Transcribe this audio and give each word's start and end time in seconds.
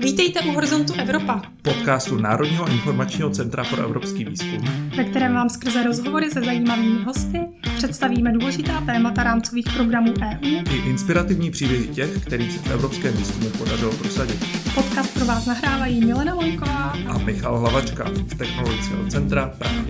Vítejte 0.00 0.40
u 0.40 0.52
Horizontu 0.52 0.92
Evropa, 1.00 1.42
podcastu 1.62 2.16
Národního 2.16 2.68
informačního 2.68 3.30
centra 3.30 3.64
pro 3.64 3.82
evropský 3.82 4.24
výzkum, 4.24 4.64
ve 4.96 5.04
kterém 5.04 5.34
vám 5.34 5.48
skrze 5.48 5.82
rozhovory 5.82 6.30
se 6.30 6.40
zajímavými 6.40 7.04
hosty 7.04 7.40
představíme 7.76 8.32
důležitá 8.32 8.80
témata 8.80 9.22
rámcových 9.22 9.66
programů 9.74 10.12
EU 10.22 10.62
i 10.70 10.90
inspirativní 10.90 11.50
příběhy 11.50 11.88
těch, 11.88 12.26
kterých 12.26 12.52
se 12.52 12.58
v 12.58 12.70
evropském 12.70 13.14
výzkumu 13.14 13.50
podařilo 13.50 13.92
prosadit. 13.92 14.44
Podcast 14.74 15.14
pro 15.14 15.24
vás 15.24 15.46
nahrávají 15.46 16.04
Milena 16.04 16.34
Vojková 16.34 16.94
a 17.08 17.18
Michal 17.18 17.58
Hlavačka 17.58 18.10
z 18.28 18.36
Technologického 18.36 19.06
centra 19.06 19.46
Praha. 19.58 19.84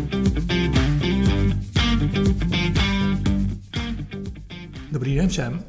Dobrý 4.93 5.15
den 5.15 5.29
všem. 5.29 5.61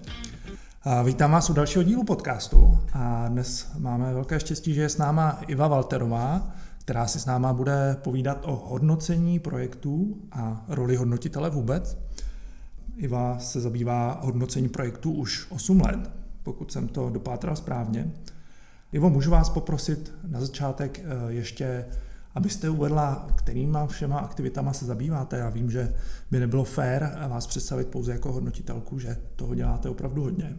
Vítám 1.04 1.32
vás 1.32 1.50
u 1.50 1.54
dalšího 1.54 1.84
dílu 1.84 2.04
podcastu 2.04 2.80
a 2.94 3.28
dnes 3.28 3.72
máme 3.78 4.14
velké 4.14 4.40
štěstí, 4.40 4.74
že 4.74 4.82
je 4.82 4.90
s 4.90 4.98
náma 4.98 5.40
Iva 5.48 5.68
Walterová, 5.68 6.52
která 6.80 7.08
si 7.08 7.20
s 7.20 7.26
náma 7.26 7.54
bude 7.54 7.98
povídat 8.04 8.42
o 8.46 8.56
hodnocení 8.56 9.40
projektů 9.40 10.18
a 10.32 10.66
roli 10.68 10.96
hodnotitele 10.96 11.50
vůbec. 11.50 11.98
Iva 12.98 13.40
se 13.40 13.62
zabývá 13.62 14.20
hodnocení 14.24 14.70
projektů 14.70 15.12
už 15.12 15.48
8 15.52 15.82
let, 15.82 16.12
pokud 16.44 16.72
jsem 16.72 16.88
to 16.88 17.10
dopátral 17.10 17.56
správně. 17.56 18.12
Ivo, 18.92 19.10
můžu 19.10 19.32
vás 19.32 19.50
poprosit 19.50 20.14
na 20.28 20.40
začátek 20.40 21.00
eh, 21.00 21.34
ještě, 21.34 21.86
abyste 22.36 22.70
uvedla, 22.70 23.28
kterýma 23.36 23.88
všema 23.88 24.20
aktivitama 24.20 24.74
se 24.74 24.86
zabýváte. 24.86 25.38
Já 25.38 25.50
vím, 25.50 25.72
že 25.72 25.94
by 26.32 26.40
nebylo 26.40 26.64
fér 26.64 27.18
vás 27.28 27.48
představit 27.48 27.88
pouze 27.88 28.12
jako 28.12 28.32
hodnotitelku, 28.32 29.00
že 29.00 29.18
toho 29.36 29.56
děláte 29.56 29.90
opravdu 29.90 30.24
hodně. 30.24 30.58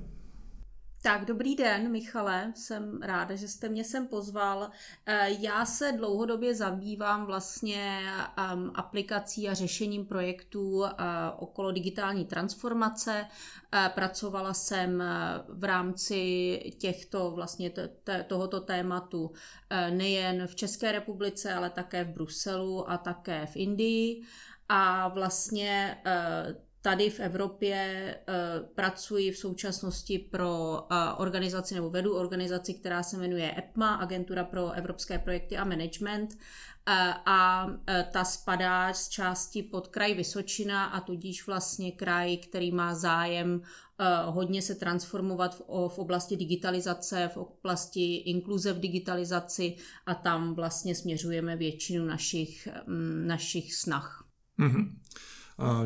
Tak, 1.04 1.24
dobrý 1.24 1.56
den, 1.56 1.90
Michale, 1.90 2.52
jsem 2.56 3.02
ráda, 3.02 3.36
že 3.36 3.48
jste 3.48 3.68
mě 3.68 3.84
sem 3.84 4.06
pozval. 4.06 4.70
Eh, 5.06 5.28
já 5.38 5.64
se 5.64 5.92
dlouhodobě 5.92 6.54
zabývám 6.54 7.26
vlastně 7.26 8.00
um, 8.54 8.72
aplikací 8.74 9.48
a 9.48 9.54
řešením 9.54 10.06
projektů 10.06 10.78
uh, 10.78 10.88
okolo 11.36 11.72
digitální 11.72 12.24
transformace. 12.24 13.26
Uh, 13.26 13.88
pracovala 13.94 14.54
jsem 14.54 15.02
v 15.48 15.64
rámci 15.64 16.58
těchto 16.78 17.30
vlastně 17.30 17.72
tohoto 18.26 18.60
tématu 18.60 19.32
nejen 19.90 20.46
v 20.46 20.54
České 20.54 20.92
republice, 20.92 21.54
ale 21.54 21.70
také 21.70 22.04
v 22.04 22.08
Bruselu 22.08 22.90
a 22.90 22.98
také 22.98 23.46
v 23.46 23.56
Indii. 23.56 24.22
A 24.68 25.08
vlastně 25.08 26.02
Tady 26.82 27.10
v 27.10 27.20
Evropě 27.20 28.14
uh, 28.28 28.66
pracuji 28.74 29.30
v 29.30 29.38
současnosti 29.38 30.18
pro 30.18 30.70
uh, 30.70 30.96
organizaci 31.16 31.74
nebo 31.74 31.90
vedu 31.90 32.16
organizaci, 32.16 32.74
která 32.74 33.02
se 33.02 33.16
jmenuje 33.16 33.54
EPMA, 33.58 33.94
Agentura 33.94 34.44
pro 34.44 34.72
evropské 34.72 35.18
projekty 35.18 35.56
a 35.56 35.64
management. 35.64 36.32
Uh, 36.32 36.38
a 37.26 37.66
ta 38.12 38.24
spadá 38.24 38.94
z 38.94 39.08
části 39.08 39.62
pod 39.62 39.88
kraj 39.88 40.14
Vysočina 40.14 40.84
a 40.84 41.00
tudíž 41.00 41.46
vlastně 41.46 41.92
kraj, 41.92 42.36
který 42.36 42.72
má 42.72 42.94
zájem 42.94 43.62
hodně 44.24 44.62
se 44.62 44.74
transformovat 44.74 45.54
v, 45.88 45.98
oblasti 45.98 46.36
digitalizace, 46.36 47.30
v 47.34 47.36
oblasti 47.36 48.16
inkluze 48.16 48.72
v 48.72 48.80
digitalizaci 48.80 49.76
a 50.06 50.14
tam 50.14 50.54
vlastně 50.54 50.94
směřujeme 50.94 51.56
většinu 51.56 52.04
našich, 52.04 52.68
um, 52.86 53.26
našich 53.26 53.74
snah. 53.74 54.24
Mm-hmm. 54.58 54.92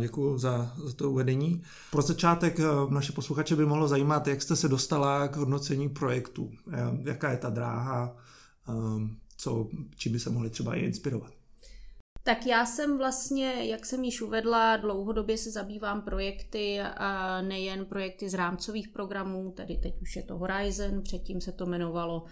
Děkuji 0.00 0.38
za, 0.38 0.72
za 0.84 0.92
to 0.92 1.10
uvedení. 1.10 1.62
Pro 1.90 2.02
začátek 2.02 2.60
eh, 2.60 2.64
naše 2.90 3.12
posluchače 3.12 3.56
by 3.56 3.66
mohlo 3.66 3.88
zajímat, 3.88 4.26
jak 4.26 4.42
jste 4.42 4.56
se 4.56 4.68
dostala 4.68 5.28
k 5.28 5.36
hodnocení 5.36 5.88
projektu. 5.88 6.50
Eh, 6.72 6.78
jaká 7.02 7.30
je 7.30 7.36
ta 7.36 7.50
dráha, 7.50 8.16
eh, 8.68 8.72
co, 9.36 9.68
čím 9.96 10.12
by 10.12 10.18
se 10.18 10.30
mohli 10.30 10.50
třeba 10.50 10.74
i 10.74 10.80
inspirovat. 10.80 11.32
Tak 12.22 12.46
já 12.46 12.66
jsem 12.66 12.98
vlastně, 12.98 13.52
jak 13.70 13.86
jsem 13.86 14.04
již 14.04 14.22
uvedla, 14.22 14.76
dlouhodobě 14.76 15.38
se 15.38 15.50
zabývám 15.50 16.02
projekty, 16.02 16.80
nejen 17.40 17.84
projekty 17.84 18.28
z 18.28 18.34
rámcových 18.34 18.88
programů, 18.88 19.52
tedy 19.56 19.76
teď 19.82 20.02
už 20.02 20.16
je 20.16 20.22
to 20.22 20.38
Horizon, 20.38 21.02
předtím 21.02 21.40
se 21.40 21.52
to 21.52 21.64
jmenovalo 21.64 22.24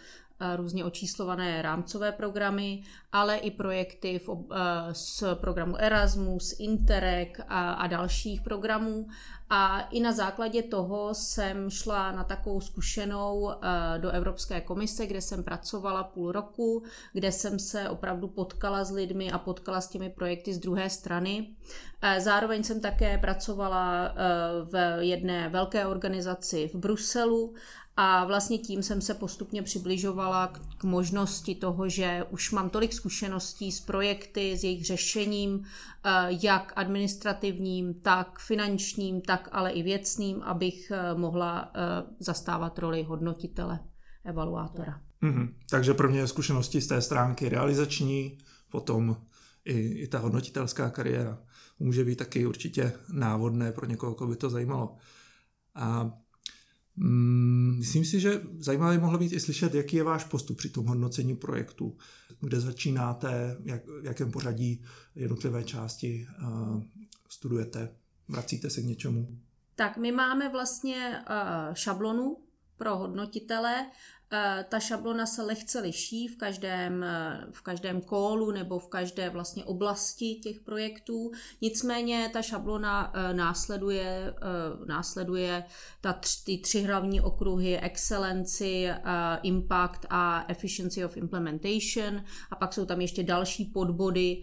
různě 0.57 0.85
očíslované 0.85 1.63
rámcové 1.63 2.13
programy, 2.13 2.83
ale 3.13 3.37
i 3.37 3.51
projekty 3.51 4.21
v, 4.27 4.47
z 4.93 5.25
programu 5.35 5.77
Erasmus, 5.77 6.55
Interreg 6.59 7.41
a, 7.49 7.73
a 7.73 7.87
dalších 7.87 8.41
programů. 8.41 9.07
A 9.51 9.81
i 9.81 10.01
na 10.01 10.13
základě 10.13 10.63
toho 10.63 11.15
jsem 11.15 11.71
šla 11.71 12.13
na 12.13 12.25
takovou 12.25 12.61
zkušenou 12.61 13.51
do 13.99 14.11
Evropské 14.11 14.61
komise, 14.61 15.07
kde 15.07 15.21
jsem 15.21 15.45
pracovala 15.45 16.05
půl 16.05 16.33
roku, 16.33 16.83
kde 17.13 17.33
jsem 17.33 17.59
se 17.59 17.89
opravdu 17.89 18.29
potkala 18.29 18.85
s 18.85 18.91
lidmi 18.91 19.33
a 19.33 19.39
potkala 19.39 19.81
s 19.81 19.89
těmi 19.89 20.11
projekty 20.11 20.55
z 20.55 20.59
druhé 20.59 20.91
strany. 20.91 21.49
Zároveň 22.19 22.65
jsem 22.65 22.81
také 22.81 23.19
pracovala 23.19 24.15
v 24.65 24.97
jedné 25.01 25.49
velké 25.49 25.87
organizaci 25.87 26.71
v 26.75 26.79
Bruselu 26.79 27.55
a 27.97 28.25
vlastně 28.25 28.59
tím 28.59 28.83
jsem 28.83 29.01
se 29.01 29.15
postupně 29.15 29.63
přibližovala 29.63 30.47
k, 30.47 30.61
k 30.77 30.85
možnosti 30.85 31.55
toho, 31.55 31.89
že 31.89 32.25
už 32.31 32.51
mám 32.51 32.71
tolik 32.71 32.93
zkušeností 32.93 33.73
s 33.73 33.81
projekty, 33.81 34.59
s 34.59 34.65
jejich 34.65 34.87
řešením, 34.87 35.65
eh, 35.65 36.11
jak 36.43 36.73
administrativním, 36.77 37.95
tak 37.95 38.39
finančním, 38.39 39.21
tak 39.21 39.49
ale 39.53 39.71
i 39.71 39.83
věcným, 39.83 40.43
abych 40.43 40.91
eh, 40.91 41.15
mohla 41.15 41.73
eh, 41.75 41.81
zastávat 42.19 42.79
roli 42.79 43.03
hodnotitele, 43.03 43.79
evaluátora. 44.25 45.01
Mm-hmm. 45.23 45.55
Takže 45.71 45.95
pro 45.95 46.11
mě 46.11 46.27
zkušenosti 46.27 46.81
z 46.81 46.87
té 46.87 47.03
stránky 47.03 47.49
realizační, 47.49 48.39
potom 48.71 49.17
i, 49.65 49.79
i 49.79 50.09
ta 50.09 50.19
hodnotitelská 50.19 50.91
kariéra 50.91 51.39
může 51.79 52.05
být 52.05 52.17
taky 52.17 52.47
určitě 52.47 52.93
návodné 53.13 53.73
pro 53.73 53.87
někoho, 53.87 54.15
koho 54.15 54.31
by 54.31 54.37
to 54.37 54.51
zajímalo. 54.51 54.97
A 55.75 56.11
myslím 57.79 58.05
si, 58.05 58.21
že 58.21 58.41
zajímavé 58.59 58.99
mohlo 58.99 59.19
být 59.19 59.33
i 59.33 59.41
slyšet, 59.41 59.75
jaký 59.75 59.97
je 59.97 60.03
váš 60.03 60.25
postup 60.25 60.59
při 60.59 60.69
tom 60.69 60.87
hodnocení 60.87 61.37
projektu, 61.37 61.97
kde 62.41 62.61
začínáte, 62.61 63.57
jak, 63.65 63.87
v 63.87 64.05
jakém 64.05 64.31
pořadí 64.31 64.85
jednotlivé 65.15 65.65
části 65.65 66.27
uh, 66.43 66.83
studujete, 67.29 67.95
vracíte 68.29 68.71
se 68.71 68.83
k 68.83 68.85
něčemu. 68.85 69.39
Tak 69.75 69.97
my 69.97 70.13
máme 70.13 70.49
vlastně 70.49 71.19
uh, 71.19 71.75
šablonu 71.75 72.37
pro 72.77 72.97
hodnotitele 72.97 73.87
ta 74.69 74.81
šablona 74.81 75.27
se 75.27 75.43
lehce 75.43 75.81
liší 75.81 76.29
v 76.29 76.37
každém, 76.37 77.03
eh, 77.05 77.47
v 77.51 77.63
každém 77.63 78.01
kólu 78.01 78.51
nebo 78.51 78.79
v 78.79 78.89
každé 78.89 79.31
vlastně 79.31 79.65
oblasti 79.65 80.35
těch 80.35 80.61
projektů. 80.61 81.31
Nicméně 81.61 82.31
ta 82.33 82.43
šablona 82.43 83.13
eh, 83.15 83.35
následuje, 83.35 84.35
následuje 84.87 85.65
ta 86.01 86.13
tři, 86.13 86.45
ty 86.45 86.59
tři 86.59 86.83
hlavní 86.83 87.21
okruhy 87.21 87.81
excellenci, 87.81 88.89
impact 89.43 90.07
a 90.11 90.45
efficiency 90.49 91.05
of 91.05 91.17
implementation 91.17 92.25
a 92.51 92.57
pak 92.57 92.73
jsou 92.73 92.87
tam 92.87 93.01
ještě 93.01 93.23
další 93.23 93.65
podbody 93.65 94.43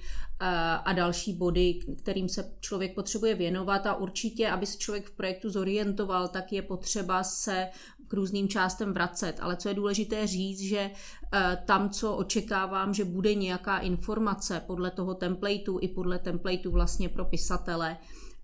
a 0.85 0.94
další 0.94 1.34
body, 1.34 1.79
kterým 1.97 2.29
se 2.29 2.53
člověk 2.59 2.96
potřebuje 2.96 3.35
věnovat 3.35 3.85
a 3.85 3.96
určitě, 3.96 4.50
aby 4.50 4.66
se 4.66 4.78
člověk 4.78 5.06
v 5.06 5.16
projektu 5.16 5.50
zorientoval, 5.50 6.28
tak 6.28 6.53
je 6.53 6.62
potřeba 6.62 7.23
se 7.23 7.68
k 8.12 8.14
různým 8.14 8.48
částem 8.48 8.94
vracet. 8.94 9.40
Ale 9.40 9.58
co 9.58 9.70
je 9.70 9.76
důležité 9.76 10.28
říct, 10.28 10.60
že 10.60 10.92
eh, 11.34 11.58
tam, 11.66 11.90
co 11.90 12.16
očekávám, 12.16 12.94
že 12.94 13.06
bude 13.06 13.36
nějaká 13.36 13.80
informace 13.80 14.62
podle 14.68 14.92
toho 14.92 15.14
templateu 15.14 15.80
i 15.82 15.88
podle 15.88 16.20
templateu 16.20 16.72
vlastně 16.72 17.10
pro 17.10 17.26
pisatele 17.26 17.98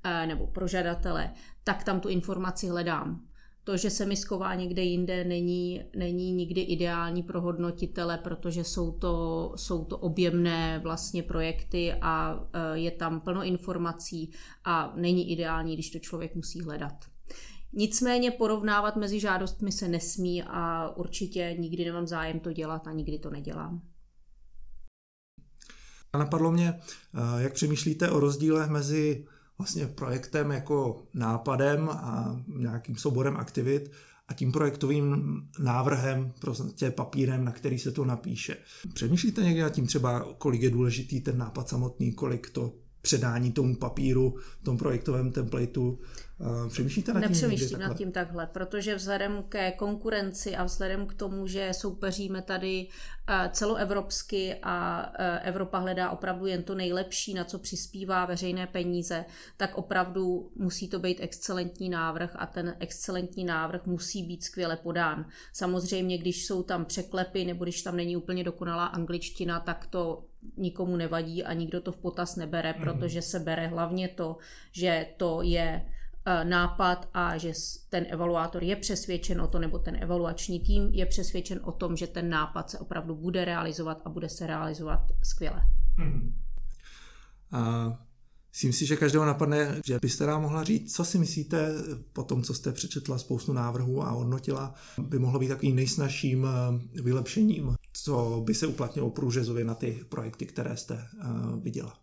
eh, 0.03 0.27
nebo 0.27 0.47
pro 0.47 0.67
žadatele, 0.67 1.31
tak 1.63 1.83
tam 1.83 2.00
tu 2.00 2.09
informaci 2.09 2.67
hledám. 2.67 3.22
To, 3.63 3.77
že 3.77 3.89
se 3.89 4.06
mi 4.06 4.16
sková 4.16 4.56
někde 4.56 4.81
jinde, 4.81 5.23
není, 5.23 5.83
není 5.95 6.31
nikdy 6.31 6.62
ideální 6.62 7.24
pro 7.24 7.41
hodnotitele, 7.41 8.18
protože 8.18 8.63
jsou 8.63 8.91
to, 8.91 9.53
jsou 9.56 9.86
to 9.86 9.97
objemné 9.97 10.80
vlastně 10.83 11.24
projekty 11.24 11.94
a 12.01 12.39
eh, 12.53 12.77
je 12.77 12.91
tam 12.91 13.21
plno 13.21 13.44
informací 13.44 14.31
a 14.63 14.94
není 14.95 15.31
ideální, 15.31 15.74
když 15.74 15.89
to 15.89 16.00
člověk 16.00 16.36
musí 16.36 16.62
hledat. 16.62 17.16
Nicméně 17.73 18.31
porovnávat 18.31 18.95
mezi 18.95 19.19
žádostmi 19.19 19.71
se 19.71 19.87
nesmí 19.87 20.43
a 20.43 20.89
určitě 20.95 21.55
nikdy 21.59 21.85
nemám 21.85 22.07
zájem 22.07 22.39
to 22.39 22.53
dělat 22.53 22.87
a 22.87 22.91
nikdy 22.91 23.19
to 23.19 23.29
nedělám. 23.29 23.81
A 26.13 26.17
napadlo 26.17 26.51
mě, 26.51 26.73
eh, 26.79 27.43
jak 27.43 27.53
přemýšlíte 27.53 28.11
o 28.11 28.19
rozdílech 28.19 28.69
mezi 28.69 29.25
vlastně 29.57 29.87
projektem 29.87 30.51
jako 30.51 31.07
nápadem 31.13 31.89
a 31.89 32.39
nějakým 32.47 32.97
souborem 32.97 33.37
aktivit 33.37 33.91
a 34.27 34.33
tím 34.33 34.51
projektovým 34.51 35.41
návrhem, 35.59 36.33
prostě 36.39 36.91
papírem, 36.91 37.45
na 37.45 37.51
který 37.51 37.79
se 37.79 37.91
to 37.91 38.05
napíše. 38.05 38.57
Přemýšlíte 38.93 39.43
někdy 39.43 39.61
nad 39.61 39.69
tím 39.69 39.87
třeba, 39.87 40.33
kolik 40.37 40.61
je 40.61 40.69
důležitý 40.69 41.21
ten 41.21 41.37
nápad 41.37 41.69
samotný, 41.69 42.13
kolik 42.13 42.49
to 42.49 42.73
předání 43.01 43.51
tomu 43.51 43.75
papíru, 43.75 44.38
tom 44.63 44.77
projektovém 44.77 45.31
templateu 45.31 45.99
přemýšlíte 46.69 47.13
nad 47.13 47.19
tím? 47.19 47.29
Nepřemýšlím 47.29 47.79
nad 47.79 47.97
tím 47.97 48.11
takhle, 48.11 48.47
protože 48.47 48.95
vzhledem 48.95 49.44
ke 49.49 49.71
konkurenci 49.71 50.55
a 50.55 50.63
vzhledem 50.63 51.05
k 51.05 51.13
tomu, 51.13 51.47
že 51.47 51.69
soupeříme 51.73 52.41
tady 52.41 52.88
celoevropsky 53.51 54.55
a 54.63 55.01
Evropa 55.44 55.77
hledá 55.77 56.09
opravdu 56.09 56.45
jen 56.45 56.63
to 56.63 56.75
nejlepší, 56.75 57.33
na 57.33 57.44
co 57.44 57.59
přispívá 57.59 58.25
veřejné 58.25 58.67
peníze, 58.67 59.25
tak 59.57 59.77
opravdu 59.77 60.51
musí 60.55 60.88
to 60.88 61.00
být 61.00 61.17
excelentní 61.21 61.89
návrh 61.89 62.31
a 62.35 62.45
ten 62.45 62.75
excelentní 62.79 63.45
návrh 63.45 63.85
musí 63.85 64.23
být 64.23 64.43
skvěle 64.43 64.77
podán. 64.77 65.25
Samozřejmě, 65.53 66.17
když 66.17 66.45
jsou 66.45 66.63
tam 66.63 66.85
překlepy 66.85 67.45
nebo 67.45 67.63
když 67.63 67.81
tam 67.81 67.95
není 67.95 68.17
úplně 68.17 68.43
dokonalá 68.43 68.85
angličtina, 68.85 69.59
tak 69.59 69.88
to 69.88 70.26
nikomu 70.57 70.95
nevadí 70.95 71.44
a 71.44 71.54
nikdo 71.54 71.81
to 71.81 71.92
v 71.92 71.98
potaz 71.98 72.36
nebere, 72.36 72.74
mm. 72.74 72.81
protože 72.81 73.22
se 73.22 73.39
bere 73.39 73.68
hlavně 73.68 74.07
to, 74.07 74.38
že 74.72 75.07
to 75.18 75.42
je 75.42 75.86
e, 76.25 76.45
nápad 76.45 77.10
a 77.13 77.38
že 77.38 77.54
ten 77.89 78.06
evaluátor 78.10 78.63
je 78.63 78.75
přesvědčen 78.75 79.42
o 79.42 79.48
to, 79.48 79.60
nebo 79.60 79.80
ten 79.80 79.98
evaluační 80.04 80.60
tým 80.60 80.89
je 80.94 81.06
přesvědčen 81.06 81.60
o 81.63 81.72
tom, 81.72 81.98
že 81.98 82.07
ten 82.07 82.30
nápad 82.30 82.69
se 82.69 82.80
opravdu 82.80 83.16
bude 83.16 83.45
realizovat 83.45 84.01
a 84.06 84.10
bude 84.10 84.30
se 84.30 84.48
realizovat 84.48 85.00
skvěle. 85.24 85.62
Mm. 85.98 86.34
A 87.51 87.88
myslím 88.51 88.74
si, 88.74 88.86
že 88.86 88.95
každého 88.95 89.25
napadne, 89.25 89.81
že 89.86 90.00
byste 90.01 90.25
nám 90.25 90.42
mohla 90.42 90.63
říct, 90.63 90.95
co 90.95 91.06
si 91.06 91.18
myslíte 91.18 91.72
po 92.13 92.24
tom, 92.24 92.44
co 92.44 92.54
jste 92.54 92.72
přečetla 92.72 93.18
spoustu 93.18 93.54
návrhů 93.54 94.04
a 94.04 94.10
hodnotila, 94.10 94.74
by 95.00 95.19
mohlo 95.19 95.39
být 95.39 95.48
takovým 95.48 95.75
nejsnažším 95.75 96.45
e, 96.45 97.01
vylepšením 97.01 97.75
co 98.03 98.41
by 98.45 98.55
se 98.55 98.67
uplatnilo 98.67 99.09
průřezově 99.09 99.65
na 99.65 99.75
ty 99.75 100.05
projekty, 100.09 100.45
které 100.45 100.77
jste 100.77 100.94
uh, 100.94 101.63
viděla? 101.63 101.99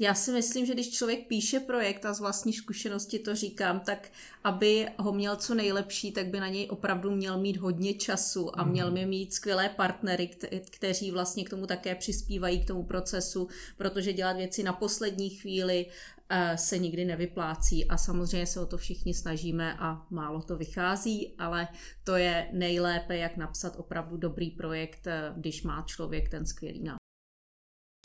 Já 0.00 0.14
si 0.14 0.32
myslím, 0.32 0.66
že 0.66 0.74
když 0.74 0.90
člověk 0.90 1.26
píše 1.26 1.60
projekt 1.60 2.04
a 2.04 2.14
z 2.14 2.20
vlastní 2.20 2.52
zkušenosti 2.52 3.18
to 3.18 3.34
říkám, 3.34 3.80
tak 3.80 4.08
aby 4.44 4.88
ho 4.98 5.12
měl 5.12 5.36
co 5.36 5.54
nejlepší, 5.54 6.12
tak 6.12 6.26
by 6.26 6.40
na 6.40 6.48
něj 6.48 6.68
opravdu 6.70 7.10
měl 7.10 7.40
mít 7.40 7.56
hodně 7.56 7.94
času 7.94 8.60
a 8.60 8.64
měl 8.64 8.86
mhm. 8.86 8.94
by 8.94 9.06
mít 9.06 9.34
skvělé 9.34 9.68
partnery, 9.68 10.30
kteří 10.70 11.10
vlastně 11.10 11.44
k 11.44 11.50
tomu 11.50 11.66
také 11.66 11.94
přispívají 11.94 12.64
k 12.64 12.66
tomu 12.66 12.82
procesu, 12.82 13.48
protože 13.76 14.12
dělat 14.12 14.36
věci 14.36 14.62
na 14.62 14.72
poslední 14.72 15.30
chvíli 15.30 15.86
eh, 15.86 16.17
se 16.56 16.78
nikdy 16.78 17.04
nevyplácí 17.04 17.88
a 17.88 17.96
samozřejmě 17.96 18.46
se 18.46 18.60
o 18.60 18.66
to 18.66 18.78
všichni 18.78 19.14
snažíme 19.14 19.76
a 19.78 20.06
málo 20.10 20.42
to 20.42 20.56
vychází, 20.56 21.34
ale 21.38 21.68
to 22.04 22.16
je 22.16 22.48
nejlépe, 22.52 23.16
jak 23.16 23.36
napsat 23.36 23.76
opravdu 23.76 24.16
dobrý 24.16 24.50
projekt, 24.50 25.06
eh, 25.06 25.32
když 25.36 25.62
má 25.62 25.82
člověk 25.82 26.28
ten 26.28 26.46
skvělý 26.46 26.82
nápad. 26.82 26.98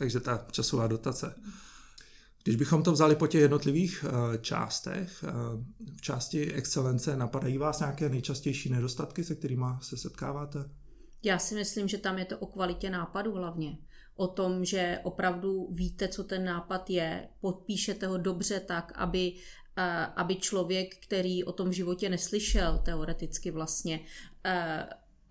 Takže 0.00 0.20
ta 0.20 0.46
časová 0.50 0.86
dotace. 0.86 1.34
Když 2.44 2.56
bychom 2.56 2.82
to 2.82 2.92
vzali 2.92 3.16
po 3.16 3.26
těch 3.26 3.40
jednotlivých 3.40 4.04
eh, 4.08 4.38
částech, 4.38 5.24
eh, 5.24 5.32
v 5.96 6.00
části 6.00 6.52
excelence 6.52 7.16
napadají 7.16 7.58
vás 7.58 7.80
nějaké 7.80 8.08
nejčastější 8.08 8.70
nedostatky, 8.70 9.24
se 9.24 9.34
kterými 9.34 9.66
se 9.80 9.96
setkáváte? 9.96 10.70
Já 11.22 11.38
si 11.38 11.54
myslím, 11.54 11.88
že 11.88 11.98
tam 11.98 12.18
je 12.18 12.24
to 12.24 12.38
o 12.38 12.46
kvalitě 12.46 12.90
nápadu 12.90 13.32
hlavně. 13.32 13.78
O 14.16 14.26
tom, 14.26 14.64
že 14.64 15.00
opravdu 15.02 15.68
víte, 15.70 16.08
co 16.08 16.24
ten 16.24 16.44
nápad 16.44 16.90
je, 16.90 17.28
podpíšete 17.40 18.06
ho 18.06 18.18
dobře 18.18 18.60
tak, 18.60 18.92
aby, 18.94 19.32
eh, 19.76 20.06
aby 20.16 20.36
člověk, 20.36 20.96
který 20.96 21.44
o 21.44 21.52
tom 21.52 21.68
v 21.68 21.72
životě 21.72 22.08
neslyšel 22.08 22.78
teoreticky 22.84 23.50
vlastně, 23.50 24.00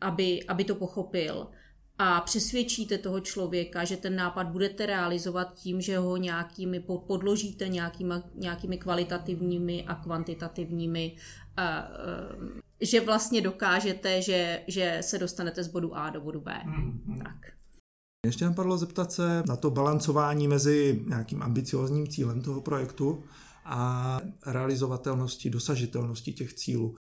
aby, 0.02 0.44
aby 0.48 0.64
to 0.64 0.76
pochopil 0.76 1.48
a 1.98 2.22
přesvědčíte 2.22 2.98
toho 2.98 3.20
člověka, 3.20 3.84
že 3.84 3.98
ten 3.98 4.16
nápad 4.16 4.48
budete 4.48 4.86
realizovat 4.86 5.54
tím, 5.54 5.82
že 5.82 5.98
ho 5.98 6.18
nějakými 6.18 6.80
podložíte 7.08 7.68
nějakými, 7.68 8.14
nějakými 8.36 8.78
kvalitativními 8.78 9.84
a 9.88 9.96
kvantitativními, 9.96 11.16
že 12.82 13.02
vlastně 13.02 13.42
dokážete, 13.42 14.22
že, 14.22 14.64
že 14.68 14.98
se 15.02 15.20
dostanete 15.20 15.64
z 15.64 15.68
bodu 15.68 15.96
A 15.96 16.10
do 16.10 16.22
bodu 16.22 16.42
B. 16.42 16.62
Hmm. 16.64 17.20
Tak. 17.24 17.54
Ještě 18.26 18.46
napadlo 18.46 18.78
zeptat 18.78 19.12
se 19.12 19.44
na 19.48 19.56
to 19.56 19.72
balancování 19.72 20.48
mezi 20.48 21.04
nějakým 21.08 21.44
ambiciozním 21.44 22.08
cílem 22.08 22.42
toho 22.42 22.62
projektu 22.62 23.24
a 23.66 24.22
realizovatelností, 24.46 25.50
dosažitelností 25.50 26.34
těch 26.34 26.54
cílů. 26.54 26.96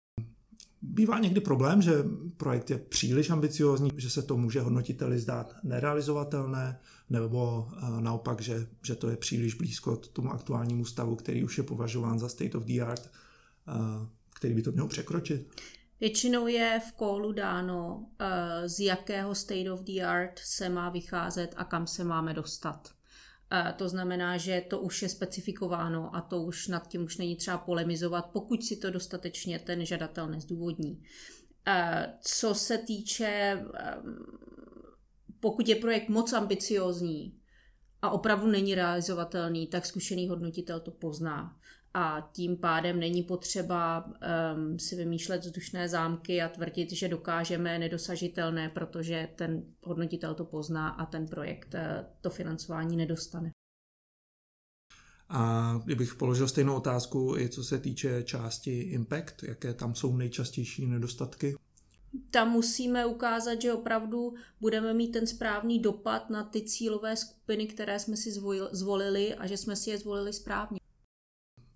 Bývá 0.83 1.19
někdy 1.19 1.41
problém, 1.41 1.83
že 1.83 2.05
projekt 2.37 2.71
je 2.71 2.79
příliš 2.79 3.31
ambiciózní, 3.31 3.91
že 3.97 4.11
se 4.11 4.23
to 4.23 4.37
může 4.37 4.61
hodnotiteli 4.61 5.19
zdát 5.19 5.57
nerealizovatelné, 5.63 6.81
nebo 7.11 7.69
eh, 7.73 8.01
naopak, 8.01 8.41
že, 8.41 8.67
že 8.87 8.95
to 8.95 9.11
je 9.11 9.17
příliš 9.17 9.55
blízko 9.55 9.97
tomu 9.97 10.33
aktuálnímu 10.33 10.85
stavu, 10.85 11.17
který 11.17 11.45
už 11.45 11.59
je 11.59 11.65
považován 11.65 12.19
za 12.19 12.29
state 12.29 12.55
of 12.55 12.65
the 12.65 12.81
art, 12.81 13.11
eh, 13.69 13.73
který 14.35 14.55
by 14.55 14.63
to 14.63 14.73
měl 14.73 14.87
překročit? 14.87 15.55
Většinou 16.01 16.47
je 16.47 16.81
v 16.89 16.93
kólu 16.93 17.33
dáno, 17.33 18.07
eh, 18.19 18.69
z 18.69 18.81
jakého 18.81 19.35
state 19.35 19.69
of 19.69 19.81
the 19.81 20.01
art 20.01 20.39
se 20.39 20.69
má 20.69 20.91
vycházet 20.91 21.55
a 21.57 21.65
kam 21.65 21.87
se 21.87 22.05
máme 22.05 22.35
dostat. 22.35 22.89
To 23.77 23.89
znamená, 23.89 24.37
že 24.37 24.65
to 24.71 24.81
už 24.81 25.03
je 25.03 25.09
specifikováno 25.09 26.17
a 26.17 26.21
to 26.21 26.43
už 26.43 26.69
nad 26.69 26.89
tím 26.89 27.05
už 27.05 27.17
není 27.17 27.37
třeba 27.37 27.59
polemizovat, 27.59 28.31
pokud 28.33 28.65
si 28.65 28.77
to 28.77 28.91
dostatečně 28.91 29.59
ten 29.59 29.85
žadatel 29.85 30.29
nezdůvodní. 30.29 31.03
Co 32.21 32.55
se 32.55 32.79
týče, 32.79 33.63
pokud 35.41 35.69
je 35.69 35.77
projekt 35.77 36.09
moc 36.09 36.33
ambiciózní 36.33 37.41
a 38.03 38.11
opravdu 38.11 38.47
není 38.47 38.75
realizovatelný, 38.75 39.67
tak 39.67 39.87
zkušený 39.87 40.29
hodnotitel 40.29 40.81
to 40.81 40.91
pozná 40.91 41.57
a 41.95 42.31
tím 42.33 42.57
pádem 42.57 43.01
není 43.01 43.23
potřeba 43.23 44.05
um, 44.07 44.79
si 44.79 44.97
vymýšlet 44.97 45.41
vzdušné 45.41 45.89
zámky 45.89 46.43
a 46.43 46.49
tvrdit, 46.49 46.93
že 46.93 47.09
dokážeme 47.09 47.79
nedosažitelné, 47.79 48.69
protože 48.69 49.29
ten 49.37 49.63
hodnotitel 49.83 50.35
to 50.35 50.45
pozná 50.45 50.89
a 50.89 51.07
ten 51.07 51.27
projekt 51.27 51.75
uh, 51.75 51.81
to 52.21 52.31
financování 52.31 52.97
nedostane. 52.97 53.51
A 55.29 55.75
kdybych 55.85 56.15
položil 56.15 56.49
stejnou 56.49 56.77
otázku 56.77 57.37
i 57.39 57.49
co 57.49 57.65
se 57.65 57.79
týče 57.79 58.23
části 58.23 58.81
Impact, 58.81 59.43
jaké 59.43 59.75
tam 59.75 59.95
jsou 59.95 60.17
nejčastější 60.17 60.87
nedostatky? 60.87 61.57
Tam 62.31 62.51
musíme 62.51 63.07
ukázat, 63.07 63.63
že 63.63 63.73
opravdu 63.73 64.35
budeme 64.61 64.95
mít 64.95 65.09
ten 65.09 65.27
správný 65.27 65.79
dopad 65.79 66.31
na 66.31 66.45
ty 66.45 66.63
cílové 66.63 67.17
skupiny, 67.17 67.67
které 67.67 67.99
jsme 67.99 68.17
si 68.17 68.33
zvolili 68.73 69.35
a 69.35 69.47
že 69.47 69.57
jsme 69.57 69.77
si 69.77 69.91
je 69.91 69.99
zvolili 69.99 70.33
správně. 70.33 70.80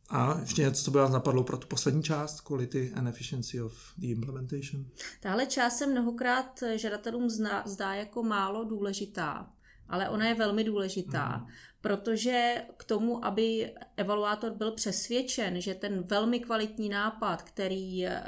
A 0.09 0.39
ještě 0.41 0.63
něco, 0.63 0.85
co 0.85 0.91
by 0.91 0.99
vás 0.99 1.11
napadlo 1.11 1.45
pro 1.45 1.57
tu 1.57 1.67
poslední 1.67 2.03
část, 2.03 2.41
quality 2.41 2.93
and 2.95 3.09
efficiency 3.09 3.63
of 3.63 3.73
the 3.97 4.07
implementation? 4.07 4.85
Tahle 5.21 5.47
část 5.47 5.77
se 5.77 5.87
mnohokrát 5.87 6.63
žadatelům 6.75 7.31
zna, 7.31 7.63
zdá 7.67 7.95
jako 7.95 8.23
málo 8.23 8.65
důležitá, 8.65 9.51
ale 9.89 10.09
ona 10.09 10.29
je 10.29 10.35
velmi 10.35 10.65
důležitá, 10.65 11.37
mm. 11.37 11.47
protože 11.81 12.65
k 12.77 12.85
tomu, 12.85 13.25
aby 13.25 13.75
evaluátor 13.97 14.53
byl 14.53 14.73
přesvědčen, 14.73 15.61
že 15.61 15.75
ten 15.75 16.03
velmi 16.03 16.41
kvalitní 16.41 16.89
nápad, 16.89 17.43
který, 17.43 18.07
eh, 18.07 18.23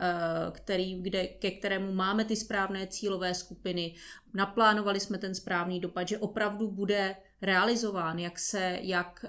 který, 0.50 1.02
kde, 1.02 1.26
ke 1.26 1.50
kterému 1.50 1.92
máme 1.92 2.24
ty 2.24 2.36
správné 2.36 2.86
cílové 2.86 3.34
skupiny, 3.34 3.94
naplánovali 4.34 5.00
jsme 5.00 5.18
ten 5.18 5.34
správný 5.34 5.80
dopad, 5.80 6.08
že 6.08 6.18
opravdu 6.18 6.70
bude 6.70 7.16
realizován, 7.42 8.18
jak, 8.18 8.38
se, 8.38 8.78
jak, 8.82 9.24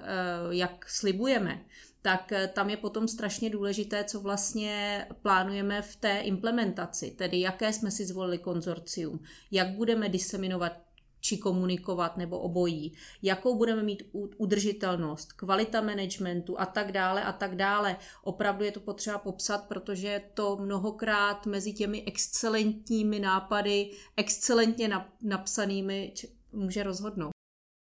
jak 0.50 0.88
slibujeme, 0.88 1.64
tak 2.02 2.32
eh, 2.32 2.48
tam 2.48 2.70
je 2.70 2.76
potom 2.76 3.08
strašně 3.08 3.50
důležité, 3.50 4.04
co 4.04 4.20
vlastně 4.20 5.06
plánujeme 5.22 5.82
v 5.82 5.96
té 5.96 6.18
implementaci, 6.20 7.10
tedy 7.10 7.40
jaké 7.40 7.72
jsme 7.72 7.90
si 7.90 8.06
zvolili 8.06 8.38
konzorcium, 8.38 9.20
jak 9.50 9.68
budeme 9.68 10.08
diseminovat 10.08 10.72
či 11.20 11.38
komunikovat 11.38 12.16
nebo 12.16 12.38
obojí, 12.38 12.92
jakou 13.22 13.56
budeme 13.56 13.82
mít 13.82 14.02
udržitelnost, 14.12 15.32
kvalita 15.32 15.80
managementu 15.80 16.60
a 16.60 16.66
tak 16.66 16.92
dále 16.92 17.24
a 17.24 17.32
tak 17.32 17.56
dále. 17.56 17.96
Opravdu 18.22 18.64
je 18.64 18.72
to 18.72 18.80
potřeba 18.80 19.18
popsat, 19.18 19.68
protože 19.68 20.22
to 20.34 20.56
mnohokrát 20.56 21.46
mezi 21.46 21.72
těmi 21.72 22.04
excelentními 22.06 23.20
nápady, 23.20 23.90
excelentně 24.16 24.90
napsanými 25.22 26.14
může 26.52 26.82
rozhodnout. 26.82 27.37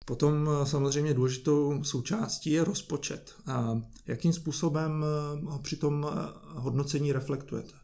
Potom 0.05 0.49
eh, 0.49 0.67
samozřejmě 0.67 1.15
důležitou 1.15 1.85
součástí 1.85 2.51
je 2.51 2.65
rozpočet. 2.65 3.35
A 3.47 3.81
jakým 4.07 4.33
způsobem 4.33 5.05
eh, 5.05 5.41
ho 5.51 5.59
při 5.59 5.77
tom 5.77 6.07
eh, 6.09 6.15
hodnocení 6.55 7.13
reflektujete? 7.13 7.83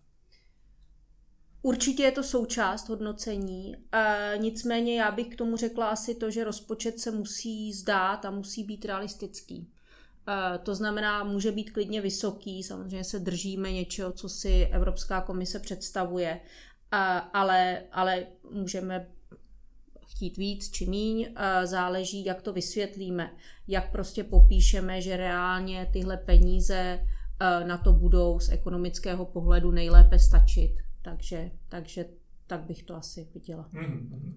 Určitě 1.62 2.02
je 2.02 2.10
to 2.10 2.22
součást 2.22 2.88
hodnocení, 2.88 3.76
e, 3.92 4.38
nicméně 4.38 5.00
já 5.00 5.10
bych 5.10 5.28
k 5.28 5.36
tomu 5.36 5.56
řekla 5.56 5.88
asi 5.88 6.14
to, 6.14 6.30
že 6.30 6.44
rozpočet 6.44 7.00
se 7.00 7.10
musí 7.10 7.72
zdát 7.72 8.24
a 8.24 8.30
musí 8.30 8.64
být 8.64 8.84
realistický. 8.84 9.72
E, 10.28 10.58
to 10.58 10.74
znamená, 10.74 11.24
může 11.24 11.52
být 11.52 11.70
klidně 11.70 12.00
vysoký, 12.00 12.62
samozřejmě 12.62 13.04
se 13.04 13.18
držíme 13.18 13.72
něčeho, 13.72 14.12
co 14.12 14.28
si 14.28 14.68
Evropská 14.72 15.20
komise 15.20 15.58
představuje, 15.58 16.30
e, 16.30 16.40
ale, 17.32 17.82
ale 17.92 18.26
můžeme 18.50 19.08
chtít 20.18 20.36
víc 20.36 20.70
či 20.70 20.86
míň, 20.86 21.34
záleží, 21.64 22.24
jak 22.24 22.42
to 22.42 22.52
vysvětlíme, 22.52 23.30
jak 23.68 23.92
prostě 23.92 24.24
popíšeme, 24.24 25.00
že 25.00 25.16
reálně 25.16 25.88
tyhle 25.92 26.16
peníze 26.16 27.00
na 27.66 27.78
to 27.78 27.92
budou 27.92 28.40
z 28.40 28.48
ekonomického 28.48 29.24
pohledu 29.24 29.70
nejlépe 29.70 30.18
stačit. 30.18 30.74
Takže, 31.02 31.50
takže 31.68 32.04
tak 32.46 32.60
bych 32.60 32.82
to 32.82 32.96
asi 32.96 33.28
viděla. 33.34 33.68
Mm-hmm. 33.74 34.32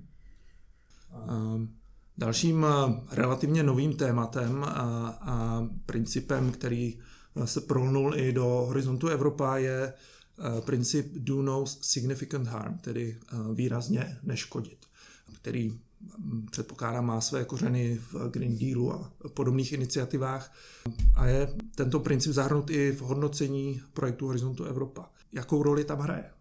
Um. 1.56 1.76
Dalším 2.18 2.66
relativně 3.12 3.64
novým 3.64 3.96
tématem 3.96 4.64
a, 4.64 5.08
a 5.22 5.68
principem, 5.86 6.52
který 6.52 7.00
se 7.46 7.62
prolnul 7.62 8.16
i 8.16 8.34
do 8.34 8.46
horizontu 8.46 9.08
Evropa, 9.08 9.58
je 9.58 9.94
princip 10.66 11.14
do 11.14 11.42
no 11.42 11.66
significant 11.66 12.48
harm, 12.48 12.78
tedy 12.78 13.18
výrazně 13.54 14.18
neškodit, 14.24 14.86
který 15.42 15.80
předpokládám 16.52 17.06
má 17.06 17.22
své 17.22 17.46
kořeny 17.46 17.98
v 17.98 18.30
Green 18.30 18.58
Dealu 18.58 18.94
a 18.94 19.12
podobných 19.34 19.74
iniciativách 19.74 20.54
a 21.16 21.28
je 21.28 21.48
tento 21.76 22.00
princip 22.00 22.32
zahrnut 22.32 22.70
i 22.70 22.92
v 22.92 23.02
hodnocení 23.02 23.82
projektu 23.94 24.26
Horizontu 24.26 24.64
Evropa. 24.64 25.10
Jakou 25.34 25.64
roli 25.64 25.86
tam 25.86 26.00
hraje? 26.00 26.32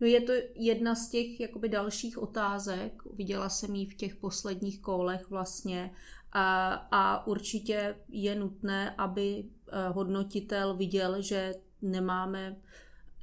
No 0.00 0.06
je 0.06 0.20
to 0.20 0.32
jedna 0.54 0.94
z 0.94 1.08
těch 1.08 1.40
jakoby 1.40 1.68
dalších 1.68 2.18
otázek, 2.18 3.02
viděla 3.14 3.48
jsem 3.48 3.74
ji 3.74 3.86
v 3.86 3.94
těch 3.94 4.16
posledních 4.16 4.80
kolech 4.80 5.30
vlastně 5.30 5.90
a, 6.32 6.72
a 6.90 7.26
určitě 7.26 7.94
je 8.08 8.34
nutné, 8.34 8.94
aby 8.98 9.44
eh, 9.44 9.88
hodnotitel 9.88 10.76
viděl, 10.76 11.22
že 11.22 11.54
nemáme 11.82 12.56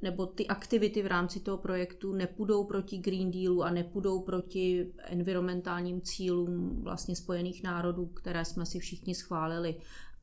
nebo 0.02 0.26
ty 0.26 0.46
aktivity 0.46 1.02
v 1.02 1.06
rámci 1.06 1.40
toho 1.40 1.58
projektu 1.58 2.12
nepůjdou 2.12 2.64
proti 2.64 2.98
Green 2.98 3.30
Dealu 3.30 3.62
a 3.62 3.70
nepůjdou 3.70 4.20
proti 4.20 4.92
environmentálním 4.98 6.00
cílům 6.00 6.80
vlastně 6.82 7.16
Spojených 7.16 7.62
národů, 7.62 8.06
které 8.06 8.44
jsme 8.44 8.66
si 8.66 8.78
všichni 8.78 9.14
schválili. 9.14 9.76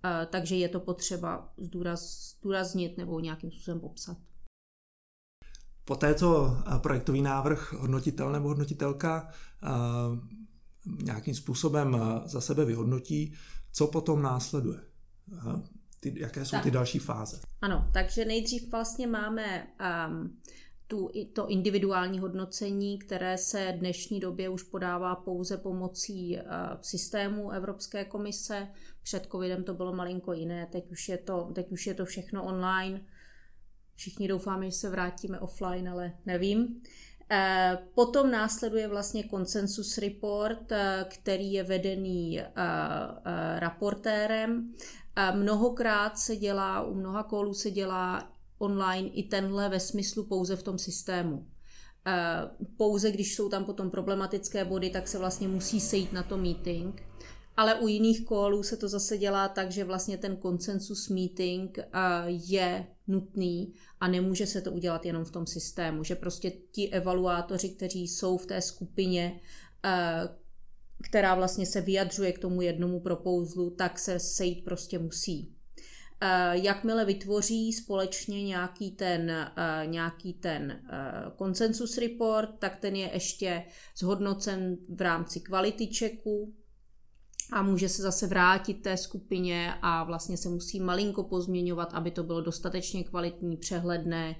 Eh, 0.05 0.27
takže 0.31 0.55
je 0.55 0.69
to 0.69 0.79
potřeba 0.79 1.53
zdůraz, 1.57 2.33
zdůraznit 2.39 2.97
nebo 2.97 3.19
nějakým 3.19 3.51
způsobem 3.51 3.79
popsat. 3.79 4.17
Poté, 5.85 6.15
co 6.15 6.57
eh, 6.75 6.79
projektový 6.79 7.21
návrh 7.21 7.73
hodnotitel 7.73 8.31
nebo 8.31 8.47
hodnotitelka 8.47 9.29
eh, 9.63 9.67
nějakým 11.03 11.35
způsobem 11.35 12.01
za 12.25 12.41
sebe 12.41 12.65
vyhodnotí, 12.65 13.33
co 13.71 13.87
potom 13.87 14.21
následuje? 14.21 14.79
Ty, 15.99 16.13
jaké 16.17 16.45
jsou 16.45 16.51
tak. 16.51 16.63
ty 16.63 16.71
další 16.71 16.99
fáze? 16.99 17.39
Ano, 17.61 17.89
takže 17.93 18.25
nejdřív 18.25 18.71
vlastně 18.71 19.07
máme 19.07 19.67
um, 20.07 20.39
tu, 20.87 21.09
to 21.33 21.47
individuální 21.47 22.19
hodnocení, 22.19 22.99
které 22.99 23.37
se 23.37 23.73
v 23.75 23.79
dnešní 23.79 24.19
době 24.19 24.49
už 24.49 24.63
podává 24.63 25.15
pouze 25.15 25.57
pomocí 25.57 26.37
uh, 26.37 26.41
systému 26.81 27.51
Evropské 27.51 28.05
komise. 28.05 28.67
Před 29.03 29.27
covidem 29.31 29.63
to 29.63 29.73
bylo 29.73 29.93
malinko 29.93 30.33
jiné, 30.33 30.67
teď 30.71 30.91
už 30.91 31.09
je 31.09 31.17
to, 31.17 31.51
teď 31.55 31.71
už 31.71 31.87
je 31.87 31.93
to 31.93 32.05
všechno 32.05 32.45
online. 32.45 33.01
Všichni 33.95 34.27
doufáme, 34.27 34.65
že 34.65 34.71
se 34.71 34.89
vrátíme 34.89 35.39
offline, 35.39 35.89
ale 35.89 36.13
nevím. 36.25 36.81
Eh, 37.31 37.77
potom 37.95 38.31
následuje 38.31 38.87
vlastně 38.87 39.23
consensus 39.29 39.97
report, 39.97 40.71
eh, 40.71 41.05
který 41.09 41.53
je 41.53 41.63
vedený 41.63 42.41
raportérem 43.59 44.73
Mnohokrát 45.35 46.17
se 46.19 46.35
dělá, 46.35 46.83
u 46.83 46.93
mnoha 46.93 47.23
kolů 47.23 47.53
se 47.53 47.71
dělá 47.71 48.31
online 48.57 49.09
i 49.09 49.23
tenhle 49.23 49.69
ve 49.69 49.79
smyslu 49.79 50.23
pouze 50.25 50.55
v 50.55 50.63
tom 50.63 50.77
systému. 50.77 51.47
Pouze 52.77 53.11
když 53.11 53.35
jsou 53.35 53.49
tam 53.49 53.65
potom 53.65 53.89
problematické 53.89 54.65
body, 54.65 54.89
tak 54.89 55.07
se 55.07 55.17
vlastně 55.17 55.47
musí 55.47 55.79
sejít 55.79 56.13
na 56.13 56.23
to 56.23 56.37
meeting. 56.37 57.03
Ale 57.57 57.75
u 57.75 57.87
jiných 57.87 58.25
kolů 58.25 58.63
se 58.63 58.77
to 58.77 58.89
zase 58.89 59.17
dělá 59.17 59.47
tak, 59.47 59.71
že 59.71 59.83
vlastně 59.83 60.17
ten 60.17 60.35
konsensus 60.35 61.09
meeting 61.09 61.79
je 62.27 62.87
nutný 63.07 63.73
a 63.99 64.07
nemůže 64.07 64.47
se 64.47 64.61
to 64.61 64.71
udělat 64.71 65.05
jenom 65.05 65.25
v 65.25 65.31
tom 65.31 65.47
systému. 65.47 66.03
Že 66.03 66.15
prostě 66.15 66.51
ti 66.71 66.89
evaluátoři, 66.89 67.69
kteří 67.69 68.07
jsou 68.07 68.37
v 68.37 68.45
té 68.45 68.61
skupině, 68.61 69.39
která 71.03 71.35
vlastně 71.35 71.65
se 71.65 71.81
vyjadřuje 71.81 72.31
k 72.31 72.39
tomu 72.39 72.61
jednomu 72.61 72.99
propouzlu, 72.99 73.69
tak 73.69 73.99
se 73.99 74.19
sejít 74.19 74.65
prostě 74.65 74.99
musí. 74.99 75.57
Eh, 76.21 76.51
jakmile 76.53 77.05
vytvoří 77.05 77.73
společně 77.73 78.43
nějaký 78.43 78.91
ten, 78.91 79.29
eh, 79.31 79.85
nějaký 79.85 80.33
ten 80.33 80.71
eh, 80.71 82.01
report, 82.01 82.49
tak 82.59 82.75
ten 82.75 82.95
je 82.95 83.09
ještě 83.13 83.63
zhodnocen 83.97 84.77
v 84.89 85.01
rámci 85.01 85.39
kvality 85.39 85.87
checku 85.87 86.53
a 87.53 87.61
může 87.61 87.89
se 87.89 88.01
zase 88.01 88.27
vrátit 88.27 88.73
té 88.73 88.97
skupině 88.97 89.73
a 89.81 90.03
vlastně 90.03 90.37
se 90.37 90.49
musí 90.49 90.79
malinko 90.79 91.23
pozměňovat, 91.23 91.93
aby 91.93 92.11
to 92.11 92.23
bylo 92.23 92.41
dostatečně 92.41 93.03
kvalitní, 93.03 93.57
přehledné 93.57 94.35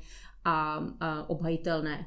a 0.46 0.80
obhajitelné. 1.28 2.06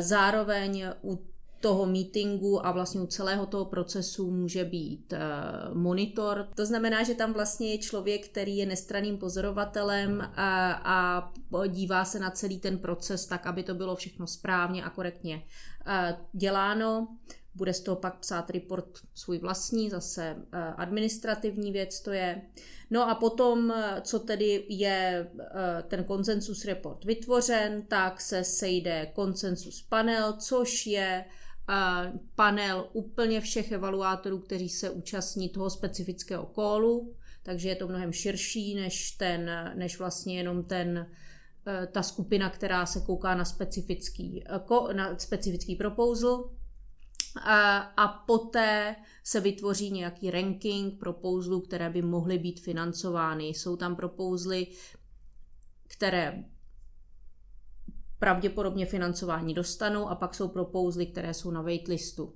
Zároveň 0.00 0.84
u 1.04 1.26
toho 1.60 1.86
meetingu 1.86 2.66
a 2.66 2.72
vlastně 2.72 3.00
u 3.00 3.06
celého 3.06 3.46
toho 3.46 3.64
procesu 3.64 4.30
může 4.30 4.64
být 4.64 5.12
uh, 5.12 5.76
monitor. 5.76 6.48
To 6.54 6.66
znamená, 6.66 7.02
že 7.02 7.14
tam 7.14 7.32
vlastně 7.32 7.70
je 7.70 7.78
člověk, 7.78 8.28
který 8.28 8.56
je 8.56 8.66
nestraným 8.66 9.18
pozorovatelem 9.18 10.20
a, 10.36 10.72
a 10.84 11.32
dívá 11.66 12.04
se 12.04 12.18
na 12.18 12.30
celý 12.30 12.58
ten 12.58 12.78
proces 12.78 13.26
tak, 13.26 13.46
aby 13.46 13.62
to 13.62 13.74
bylo 13.74 13.96
všechno 13.96 14.26
správně 14.26 14.84
a 14.84 14.90
korektně 14.90 15.36
uh, 15.36 16.18
děláno. 16.32 17.08
Bude 17.54 17.74
z 17.74 17.80
toho 17.80 17.96
pak 17.96 18.18
psát 18.18 18.50
report 18.50 18.88
svůj 19.14 19.38
vlastní, 19.38 19.90
zase 19.90 20.36
administrativní 20.76 21.72
věc 21.72 22.00
to 22.00 22.12
je. 22.12 22.42
No 22.90 23.10
a 23.10 23.14
potom, 23.14 23.74
co 24.02 24.18
tedy 24.18 24.64
je 24.68 25.30
ten 25.88 26.04
konsensus 26.04 26.64
report 26.64 27.04
vytvořen, 27.04 27.82
tak 27.82 28.20
se 28.20 28.44
sejde 28.44 29.06
konsensus 29.14 29.82
panel, 29.82 30.32
což 30.32 30.86
je 30.86 31.24
panel 32.34 32.88
úplně 32.92 33.40
všech 33.40 33.72
evaluátorů, 33.72 34.38
kteří 34.38 34.68
se 34.68 34.90
účastní 34.90 35.48
toho 35.48 35.70
specifického 35.70 36.46
kólu, 36.46 37.14
takže 37.42 37.68
je 37.68 37.76
to 37.76 37.88
mnohem 37.88 38.12
širší 38.12 38.74
než, 38.74 39.10
ten, 39.10 39.50
než 39.74 39.98
vlastně 39.98 40.36
jenom 40.36 40.64
ten, 40.64 41.10
eh, 41.66 41.86
ta 41.86 42.02
skupina, 42.02 42.50
která 42.50 42.86
se 42.86 43.00
kouká 43.00 43.34
na 43.34 43.44
specifický, 43.44 44.44
eh, 44.46 44.94
na 44.94 45.18
specifický 45.18 45.76
proposal. 45.76 46.50
A, 47.42 47.78
a 47.78 48.08
poté 48.08 48.96
se 49.24 49.40
vytvoří 49.40 49.90
nějaký 49.90 50.30
ranking 50.30 50.98
proposalů, 50.98 51.60
které 51.60 51.90
by 51.90 52.02
mohly 52.02 52.38
být 52.38 52.60
financovány. 52.60 53.44
Jsou 53.44 53.76
tam 53.76 53.96
propouzly, 53.96 54.66
které 55.88 56.44
pravděpodobně 58.18 58.86
financování 58.86 59.54
dostanou 59.54 60.08
a 60.08 60.14
pak 60.14 60.34
jsou 60.34 60.48
propouzly, 60.48 61.06
které 61.06 61.34
jsou 61.34 61.50
na 61.50 61.62
waitlistu. 61.62 62.34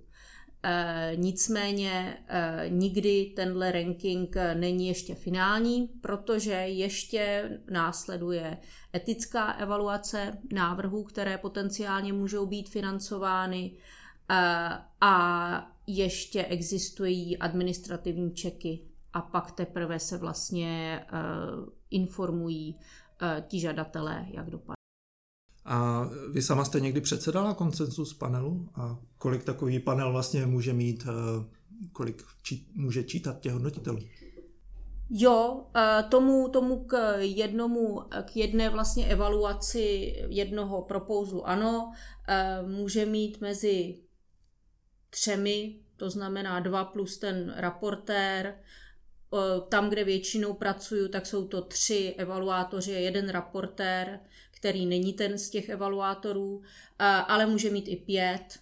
E, 0.65 1.13
nicméně 1.17 2.19
e, 2.29 2.65
nikdy 2.69 3.33
tenhle 3.37 3.73
ranking 3.73 4.37
není 4.55 4.89
ještě 4.89 5.15
finální, 5.15 5.89
protože 6.01 6.53
ještě 6.53 7.51
následuje 7.71 8.59
etická 8.95 9.53
evaluace 9.53 10.39
návrhů, 10.53 11.05
které 11.05 11.39
potenciálně 11.39 12.13
můžou 12.13 12.47
být 12.47 12.69
financovány 12.69 13.71
e, 13.71 13.77
a 15.01 15.73
ještě 15.87 16.45
existují 16.45 17.39
administrativní 17.39 18.35
čeky 18.35 18.81
a 19.13 19.21
pak 19.21 19.53
teprve 19.53 19.99
se 19.99 20.19
vlastně 20.19 21.01
e, 21.01 21.19
informují 21.91 22.79
e, 23.23 23.45
ti 23.49 23.61
žadatelé, 23.61 24.27
jak 24.31 24.51
dopadne. 24.51 24.82
A 25.65 26.09
vy 26.33 26.43
sama 26.43 26.65
jste 26.65 26.81
někdy 26.81 27.01
předsedala 27.01 27.55
koncensus 27.55 28.15
panelu? 28.15 28.69
A 28.75 28.99
kolik 29.19 29.45
takový 29.45 29.79
panel 29.79 30.13
vlastně 30.13 30.47
může 30.47 30.73
mít, 30.73 31.07
eh, 31.09 31.45
kolik 31.93 32.23
či, 32.43 32.67
může 32.75 33.05
čítat 33.05 33.41
těch 33.41 33.53
hodnotitelů? 33.53 33.99
Jo, 35.11 35.67
eh, 35.77 36.03
tomu, 36.09 36.49
tomu 36.49 36.85
k 36.85 37.17
jednomu, 37.19 38.01
k 38.25 38.37
jedné 38.37 38.71
vlastně 38.71 39.07
evaluaci 39.07 40.15
jednoho 40.29 40.83
propouzlu 40.83 41.49
ano, 41.49 41.93
eh, 42.29 42.63
může 42.67 43.07
mít 43.07 43.41
mezi 43.41 43.99
třemi, 45.11 45.79
to 45.97 46.11
znamená 46.11 46.61
dva 46.61 46.85
plus 46.85 47.19
ten 47.19 47.55
raportér, 47.57 48.55
tam, 49.69 49.91
kde 49.91 50.05
většinou 50.05 50.55
pracuju, 50.55 51.09
tak 51.09 51.27
jsou 51.27 51.49
to 51.49 51.63
tři 51.63 52.15
evaluátoři 52.19 52.95
a 52.95 52.99
jeden 52.99 53.29
raportér, 53.29 54.21
který 54.63 54.87
není 54.87 55.13
ten 55.13 55.39
z 55.39 55.51
těch 55.51 55.69
evaluátorů, 55.69 56.63
ale 57.29 57.47
může 57.47 57.71
mít 57.71 57.89
i 57.89 57.97
pět 57.97 58.59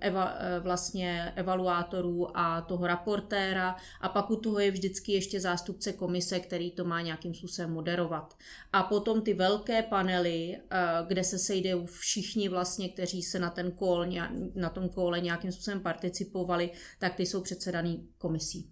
eva, 0.00 0.34
vlastně 0.60 1.32
evaluátorů 1.36 2.38
a 2.38 2.60
toho 2.60 2.86
raportéra 2.86 3.76
a 4.00 4.08
pak 4.08 4.30
u 4.30 4.36
toho 4.36 4.58
je 4.58 4.70
vždycky 4.70 5.12
ještě 5.12 5.40
zástupce 5.40 5.92
komise, 5.92 6.40
který 6.40 6.70
to 6.70 6.84
má 6.84 7.00
nějakým 7.00 7.34
způsobem 7.34 7.72
moderovat. 7.72 8.34
A 8.72 8.82
potom 8.82 9.22
ty 9.22 9.34
velké 9.34 9.82
panely, 9.82 10.58
kde 11.06 11.24
se 11.24 11.38
sejdou 11.38 11.86
všichni 11.86 12.48
vlastně, 12.48 12.88
kteří 12.88 13.22
se 13.22 13.38
na 13.38 13.50
ten 13.50 13.70
kol, 13.70 14.06
na 14.54 14.70
tom 14.70 14.88
kole 14.88 15.20
nějakým 15.20 15.52
způsobem 15.52 15.80
participovali, 15.80 16.70
tak 16.98 17.14
ty 17.14 17.26
jsou 17.26 17.40
předsedaný 17.40 18.08
komisí. 18.18 18.70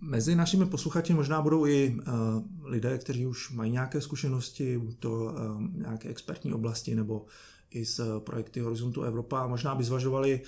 Mezi 0.00 0.36
našimi 0.36 0.66
posluchači 0.66 1.14
možná 1.14 1.42
budou 1.42 1.66
i 1.66 1.96
lidé, 2.64 2.98
kteří 2.98 3.26
už 3.26 3.50
mají 3.50 3.72
nějaké 3.72 4.00
zkušenosti, 4.00 4.82
to 4.98 5.34
nějaké 5.72 6.08
expertní 6.08 6.52
oblasti 6.52 6.94
nebo 6.94 7.26
i 7.70 7.84
z 7.84 8.00
projekty 8.18 8.60
Horizontu 8.60 9.02
Evropa 9.02 9.40
a 9.40 9.46
možná 9.46 9.74
by 9.74 9.84
zvažovali 9.84 10.40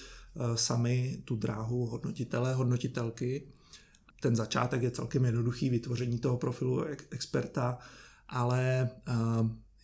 sami 0.55 1.23
tu 1.25 1.37
dráhu 1.37 1.87
hodnotitele, 1.87 2.55
hodnotitelky. 2.55 3.43
Ten 4.21 4.37
začátek 4.37 4.83
je 4.83 4.91
celkem 4.91 5.25
jednoduchý, 5.25 5.71
vytvoření 5.71 6.19
toho 6.19 6.37
profilu 6.37 6.85
experta, 7.11 7.79
ale 8.29 8.91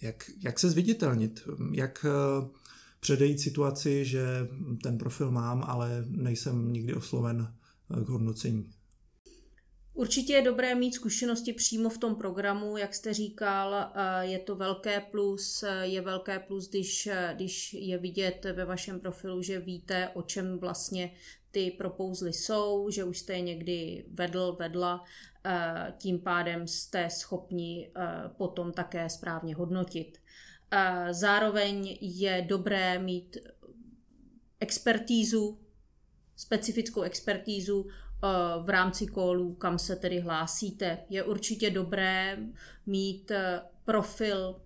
jak, 0.00 0.30
jak 0.44 0.58
se 0.58 0.70
zviditelnit? 0.70 1.48
Jak 1.72 2.06
předejít 3.00 3.40
situaci, 3.40 4.04
že 4.04 4.48
ten 4.82 4.98
profil 4.98 5.30
mám, 5.30 5.64
ale 5.66 6.04
nejsem 6.08 6.72
nikdy 6.72 6.94
osloven 6.94 7.54
k 8.04 8.08
hodnocení? 8.08 8.70
Určitě 9.96 10.32
je 10.32 10.42
dobré 10.42 10.74
mít 10.74 10.94
zkušenosti 10.94 11.52
přímo 11.52 11.88
v 11.88 11.98
tom 11.98 12.14
programu, 12.14 12.76
jak 12.76 12.94
jste 12.94 13.14
říkal, 13.14 13.74
eh, 13.74 14.26
je 14.26 14.38
to 14.38 14.56
velké 14.56 15.00
plus, 15.00 15.62
eh, 15.62 15.86
je 15.86 16.00
velké 16.00 16.38
plus, 16.38 16.68
když, 16.68 17.06
eh, 17.06 17.32
když 17.34 17.74
je 17.74 17.98
vidět 17.98 18.46
ve 18.52 18.64
vašem 18.64 19.00
profilu, 19.00 19.42
že 19.42 19.60
víte, 19.60 20.08
o 20.14 20.22
čem 20.22 20.58
vlastně 20.58 21.14
ty 21.50 21.70
propouzly 21.70 22.32
jsou, 22.32 22.90
že 22.90 23.04
už 23.04 23.18
jste 23.18 23.32
je 23.32 23.40
někdy 23.40 24.04
vedl, 24.08 24.56
vedla, 24.58 25.04
tím 25.98 26.18
pádem 26.18 26.66
jste 26.66 27.10
schopni 27.10 27.92
potom 28.36 28.72
také 28.72 29.10
správně 29.10 29.54
hodnotit. 29.54 30.18
Zároveň 31.10 31.98
je 32.00 32.44
dobré 32.48 32.98
mít 32.98 33.36
expertízu, 34.60 35.58
specifickou 36.36 37.02
expertízu 37.02 37.86
v 38.62 38.68
rámci 38.68 39.06
kolu, 39.06 39.54
kam 39.54 39.78
se 39.78 39.96
tedy 39.96 40.20
hlásíte. 40.20 40.98
Je 41.10 41.22
určitě 41.22 41.70
dobré 41.70 42.38
mít 42.86 43.30
eh, 43.30 43.60
profil 43.84 44.60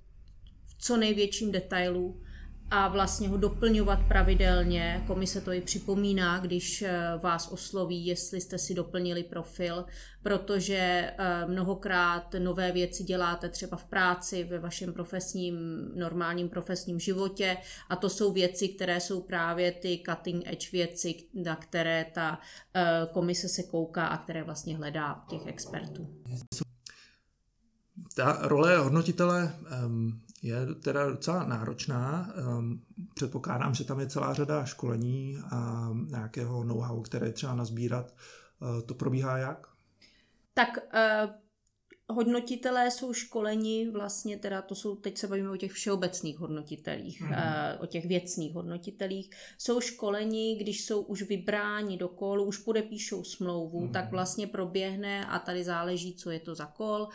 v 0.66 0.82
co 0.82 0.96
největším 0.96 1.52
detailu, 1.52 2.22
a 2.70 2.88
vlastně 2.88 3.28
ho 3.28 3.36
doplňovat 3.36 3.98
pravidelně. 4.08 5.04
Komise 5.06 5.40
to 5.40 5.52
i 5.52 5.60
připomíná, 5.60 6.38
když 6.38 6.82
eh, 6.82 6.92
vás 7.22 7.52
osloví, 7.52 8.06
jestli 8.06 8.40
jste 8.40 8.58
si 8.58 8.74
doplnili 8.74 9.24
profil, 9.24 9.84
protože 10.22 10.76
eh, 10.76 11.46
mnohokrát 11.46 12.34
nové 12.38 12.72
věci 12.72 13.04
děláte 13.04 13.48
třeba 13.48 13.76
v 13.76 13.84
práci, 13.84 14.44
ve 14.44 14.58
vašem 14.58 14.92
profesním, 14.92 15.56
normálním 15.94 16.48
profesním 16.48 17.00
životě 17.00 17.56
a 17.88 17.96
to 17.96 18.10
jsou 18.10 18.32
věci, 18.32 18.68
které 18.68 19.00
jsou 19.00 19.20
právě 19.20 19.72
ty 19.72 20.02
cutting 20.08 20.42
edge 20.46 20.70
věci, 20.72 21.14
na 21.34 21.56
které 21.56 22.06
ta 22.14 22.38
eh, 22.74 23.08
komise 23.12 23.48
se 23.48 23.62
kouká 23.62 24.06
a 24.06 24.18
které 24.18 24.42
vlastně 24.42 24.76
hledá 24.76 25.24
těch 25.28 25.46
expertů. 25.46 26.08
Ta 28.16 28.38
role 28.42 28.78
hodnotitele 28.78 29.52
je 30.42 30.74
teda 30.74 31.10
docela 31.10 31.44
náročná. 31.44 32.30
Ehm, 32.36 32.80
předpokládám, 33.14 33.74
že 33.74 33.84
tam 33.84 34.00
je 34.00 34.06
celá 34.06 34.34
řada 34.34 34.64
školení 34.64 35.38
a 35.50 35.88
nějakého 36.08 36.64
know-how, 36.64 37.02
které 37.02 37.32
třeba 37.32 37.54
nazbírat. 37.54 38.14
Eh, 38.62 38.82
to 38.82 38.94
probíhá 38.94 39.38
jak? 39.38 39.66
Tak 40.54 40.68
eh, 40.94 41.28
hodnotitelé 42.10 42.90
jsou 42.90 43.12
školeni, 43.12 43.90
vlastně 43.90 44.36
teda 44.36 44.62
to 44.62 44.74
jsou, 44.74 44.96
teď 44.96 45.18
se 45.18 45.26
bavíme 45.26 45.50
o 45.50 45.56
těch 45.56 45.72
všeobecných 45.72 46.38
hodnotitelích, 46.38 47.22
mm-hmm. 47.22 47.76
o 47.80 47.86
těch 47.86 48.06
věcných 48.06 48.54
hodnotitelích, 48.54 49.30
jsou 49.58 49.80
školeni, 49.80 50.56
když 50.56 50.84
jsou 50.84 51.00
už 51.02 51.22
vybráni 51.22 51.96
do 51.96 52.08
kolu, 52.08 52.44
už 52.44 52.58
podepíšou 52.58 53.24
smlouvu, 53.24 53.80
mm-hmm. 53.80 53.92
tak 53.92 54.10
vlastně 54.10 54.46
proběhne 54.46 55.26
a 55.26 55.38
tady 55.38 55.64
záleží, 55.64 56.14
co 56.14 56.30
je 56.30 56.40
to 56.40 56.54
za 56.54 56.66
kol, 56.66 57.08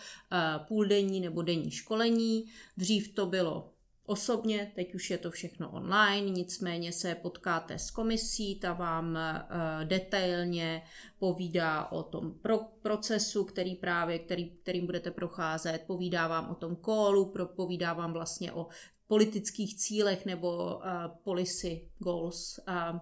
půldenní 0.68 1.20
nebo 1.20 1.42
denní 1.42 1.72
školení. 1.72 2.46
Dřív 2.78 3.14
to 3.14 3.26
bylo 3.26 3.75
osobně, 4.06 4.72
teď 4.76 4.96
už 4.96 5.10
je 5.10 5.18
to 5.18 5.32
všechno 5.32 5.72
online, 5.72 6.30
nicméně 6.30 6.92
se 6.92 7.16
potkáte 7.16 7.80
s 7.80 7.92
komisí, 7.92 8.60
ta 8.60 8.74
vám 8.74 9.10
uh, 9.10 9.88
detailně 9.88 10.84
povídá 11.20 11.92
o 11.92 12.04
tom 12.04 12.34
pro, 12.42 12.60
procesu, 12.82 13.44
který 13.44 13.76
právě, 13.76 14.20
který, 14.20 14.50
kterým 14.50 14.86
budete 14.86 15.12
procházet, 15.12 15.84
povídá 15.88 16.28
vám 16.28 16.50
o 16.50 16.56
tom 16.56 16.76
kolu, 16.76 17.34
povídá 17.56 17.94
vám 17.94 18.14
vlastně 18.14 18.52
o 18.52 18.68
politických 19.08 19.78
cílech 19.78 20.26
nebo 20.26 20.76
uh, 20.76 20.82
policy 21.24 21.90
goals, 22.00 22.60
uh, 22.68 23.00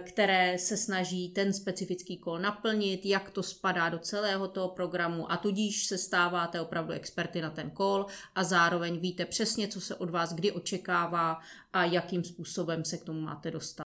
které 0.00 0.58
se 0.58 0.76
snaží 0.76 1.28
ten 1.28 1.52
specifický 1.52 2.16
kol 2.16 2.38
naplnit, 2.38 3.06
jak 3.06 3.30
to 3.30 3.42
spadá 3.42 3.88
do 3.88 3.98
celého 3.98 4.48
toho 4.48 4.68
programu 4.68 5.32
a 5.32 5.36
tudíž 5.36 5.86
se 5.86 5.98
stáváte 5.98 6.60
opravdu 6.60 6.92
experty 6.92 7.40
na 7.40 7.50
ten 7.50 7.70
kol 7.70 8.06
a 8.34 8.44
zároveň 8.44 8.98
víte 8.98 9.24
přesně, 9.24 9.68
co 9.68 9.80
se 9.80 9.94
od 9.94 10.10
vás 10.10 10.32
kdy 10.32 10.52
očekává 10.52 11.40
a 11.72 11.84
jakým 11.84 12.24
způsobem 12.24 12.84
se 12.84 12.98
k 12.98 13.04
tomu 13.04 13.20
máte 13.20 13.50
dostat. 13.50 13.82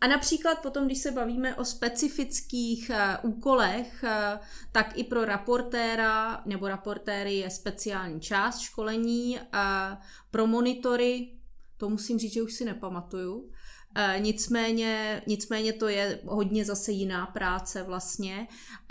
A 0.00 0.06
například 0.06 0.62
potom, 0.62 0.86
když 0.86 0.98
se 0.98 1.10
bavíme 1.10 1.54
o 1.54 1.64
specifických 1.64 2.90
uh, 2.90 3.30
úkolech, 3.30 4.04
uh, 4.04 4.40
tak 4.72 4.98
i 4.98 5.04
pro 5.04 5.24
raportéra 5.24 6.42
nebo 6.46 6.68
raportéry 6.68 7.34
je 7.34 7.50
speciální 7.50 8.20
část 8.20 8.60
školení. 8.60 9.38
Uh, 9.38 9.98
pro 10.30 10.46
monitory, 10.46 11.32
to 11.76 11.88
musím 11.88 12.18
říct, 12.18 12.32
že 12.32 12.42
už 12.42 12.54
si 12.54 12.64
nepamatuju, 12.64 13.50
E, 13.98 14.20
nicméně, 14.20 15.22
nicméně 15.26 15.72
to 15.72 15.88
je 15.88 16.20
hodně 16.24 16.64
zase 16.64 16.92
jiná 16.92 17.26
práce 17.26 17.82
vlastně. 17.82 18.38
E, 18.40 18.46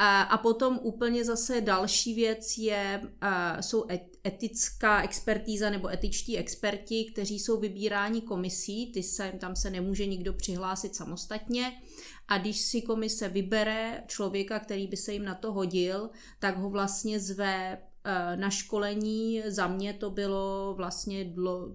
a 0.05 0.37
potom 0.37 0.79
úplně 0.83 1.25
zase 1.25 1.61
další 1.61 2.13
věc 2.13 2.57
je, 2.57 3.01
e, 3.21 3.63
jsou 3.63 3.85
etická 4.27 5.01
expertíza 5.01 5.69
nebo 5.69 5.89
etičtí 5.89 6.37
experti, 6.37 7.05
kteří 7.13 7.39
jsou 7.39 7.59
vybíráni 7.59 8.21
komisí, 8.21 8.91
ty 8.91 9.03
se, 9.03 9.33
tam 9.39 9.55
se 9.55 9.69
nemůže 9.69 10.05
nikdo 10.05 10.33
přihlásit 10.33 10.95
samostatně 10.95 11.71
a 12.27 12.37
když 12.37 12.61
si 12.61 12.81
komise 12.81 13.29
vybere 13.29 14.03
člověka, 14.07 14.59
který 14.59 14.87
by 14.87 14.97
se 14.97 15.13
jim 15.13 15.25
na 15.25 15.35
to 15.35 15.53
hodil, 15.53 16.09
tak 16.39 16.57
ho 16.57 16.69
vlastně 16.69 17.19
zve 17.19 17.77
na 18.35 18.49
školení. 18.49 19.43
Za 19.47 19.67
mě 19.67 19.93
to 19.93 20.09
bylo 20.09 20.73
vlastně 20.77 21.25
dlo, 21.25 21.71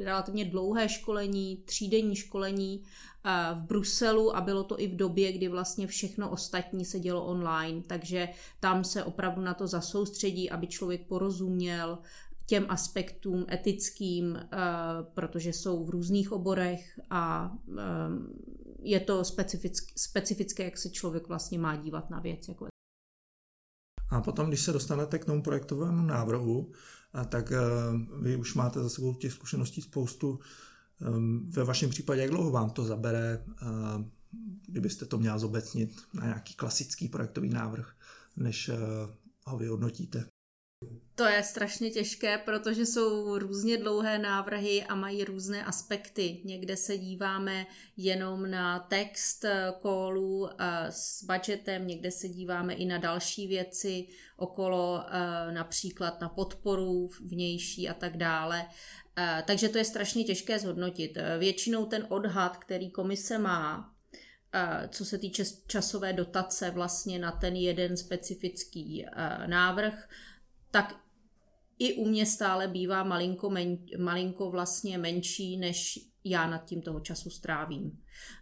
relativně 0.00 0.44
dlouhé 0.44 0.88
školení, 0.88 1.56
třídenní 1.64 2.16
školení 2.16 2.82
eh, 2.82 3.30
v 3.54 3.62
Bruselu 3.62 4.36
a 4.36 4.40
bylo 4.40 4.64
to 4.64 4.80
i 4.80 4.86
v 4.86 4.96
době, 4.96 5.32
kdy 5.32 5.48
vlastně 5.48 5.86
všechno 5.86 6.30
ostatní 6.30 6.84
se 6.84 7.00
dělo 7.00 7.24
online, 7.24 7.82
takže 7.86 8.28
tam 8.60 8.84
se 8.84 9.04
opravdu 9.04 9.42
na 9.42 9.54
to 9.54 9.66
zasoustředí, 9.66 10.50
aby 10.50 10.66
člověk 10.66 11.06
porozuměl 11.06 11.98
těm 12.46 12.66
aspektům 12.68 13.46
etickým, 13.52 14.36
eh, 14.36 14.46
protože 15.14 15.52
jsou 15.52 15.84
v 15.84 15.90
různých 15.90 16.32
oborech 16.32 17.00
a 17.10 17.52
eh, 17.68 17.82
je 18.82 19.00
to 19.00 19.24
specifické, 19.24 19.92
specifické, 19.96 20.64
jak 20.64 20.78
se 20.78 20.90
člověk 20.90 21.28
vlastně 21.28 21.58
má 21.58 21.76
dívat 21.76 22.10
na 22.10 22.20
věc. 22.20 22.48
Jako 22.48 22.66
a 24.10 24.20
potom, 24.20 24.48
když 24.48 24.60
se 24.60 24.72
dostanete 24.72 25.18
k 25.18 25.24
tomu 25.24 25.42
projektovému 25.42 26.06
návrhu, 26.06 26.72
tak 27.28 27.52
eh, 27.52 27.58
vy 28.20 28.36
už 28.36 28.54
máte 28.54 28.80
za 28.80 28.88
sebou 28.88 29.14
těch 29.14 29.32
zkušeností 29.32 29.82
spoustu. 29.82 30.40
Ehm, 31.00 31.50
ve 31.50 31.64
vašem 31.64 31.90
případě, 31.90 32.20
jak 32.20 32.30
dlouho 32.30 32.50
vám 32.50 32.70
to 32.70 32.84
zabere, 32.84 33.44
eh, 33.62 33.66
kdybyste 34.66 35.06
to 35.06 35.18
měla 35.18 35.38
zobecnit 35.38 36.02
na 36.14 36.24
nějaký 36.24 36.54
klasický 36.54 37.08
projektový 37.08 37.48
návrh, 37.48 37.94
než 38.36 38.68
eh, 38.68 38.76
ho 39.46 39.58
vyhodnotíte? 39.58 40.33
To 41.16 41.24
je 41.24 41.42
strašně 41.42 41.90
těžké, 41.90 42.38
protože 42.38 42.86
jsou 42.86 43.38
různě 43.38 43.76
dlouhé 43.76 44.18
návrhy 44.18 44.84
a 44.84 44.94
mají 44.94 45.24
různé 45.24 45.64
aspekty. 45.64 46.40
Někde 46.44 46.76
se 46.76 46.98
díváme 46.98 47.66
jenom 47.96 48.50
na 48.50 48.78
text 48.78 49.44
kolu 49.82 50.48
s 50.90 51.24
budgetem, 51.24 51.86
někde 51.86 52.10
se 52.10 52.28
díváme 52.28 52.74
i 52.74 52.84
na 52.84 52.98
další 52.98 53.46
věci 53.46 54.06
okolo, 54.36 55.04
například 55.50 56.20
na 56.20 56.28
podporu 56.28 57.08
vnější 57.24 57.88
a 57.88 57.94
tak 57.94 58.16
dále. 58.16 58.66
Takže 59.46 59.68
to 59.68 59.78
je 59.78 59.84
strašně 59.84 60.24
těžké 60.24 60.58
zhodnotit. 60.58 61.18
Většinou 61.38 61.86
ten 61.86 62.06
odhad, 62.08 62.56
který 62.56 62.90
komise 62.90 63.38
má, 63.38 63.94
co 64.88 65.04
se 65.04 65.18
týče 65.18 65.44
časové 65.66 66.12
dotace 66.12 66.70
vlastně 66.70 67.18
na 67.18 67.32
ten 67.32 67.56
jeden 67.56 67.96
specifický 67.96 69.06
návrh, 69.46 70.08
tak 70.74 71.00
i 71.78 71.94
u 71.94 72.08
mě 72.08 72.26
stále 72.26 72.68
bývá 72.68 73.04
malinko, 73.04 73.50
men, 73.50 73.78
malinko 73.98 74.50
vlastně 74.50 74.98
menší, 74.98 75.56
než 75.56 75.98
já 76.24 76.46
nad 76.46 76.64
tím 76.64 76.82
toho 76.82 77.00
času 77.00 77.30
strávím. 77.30 77.98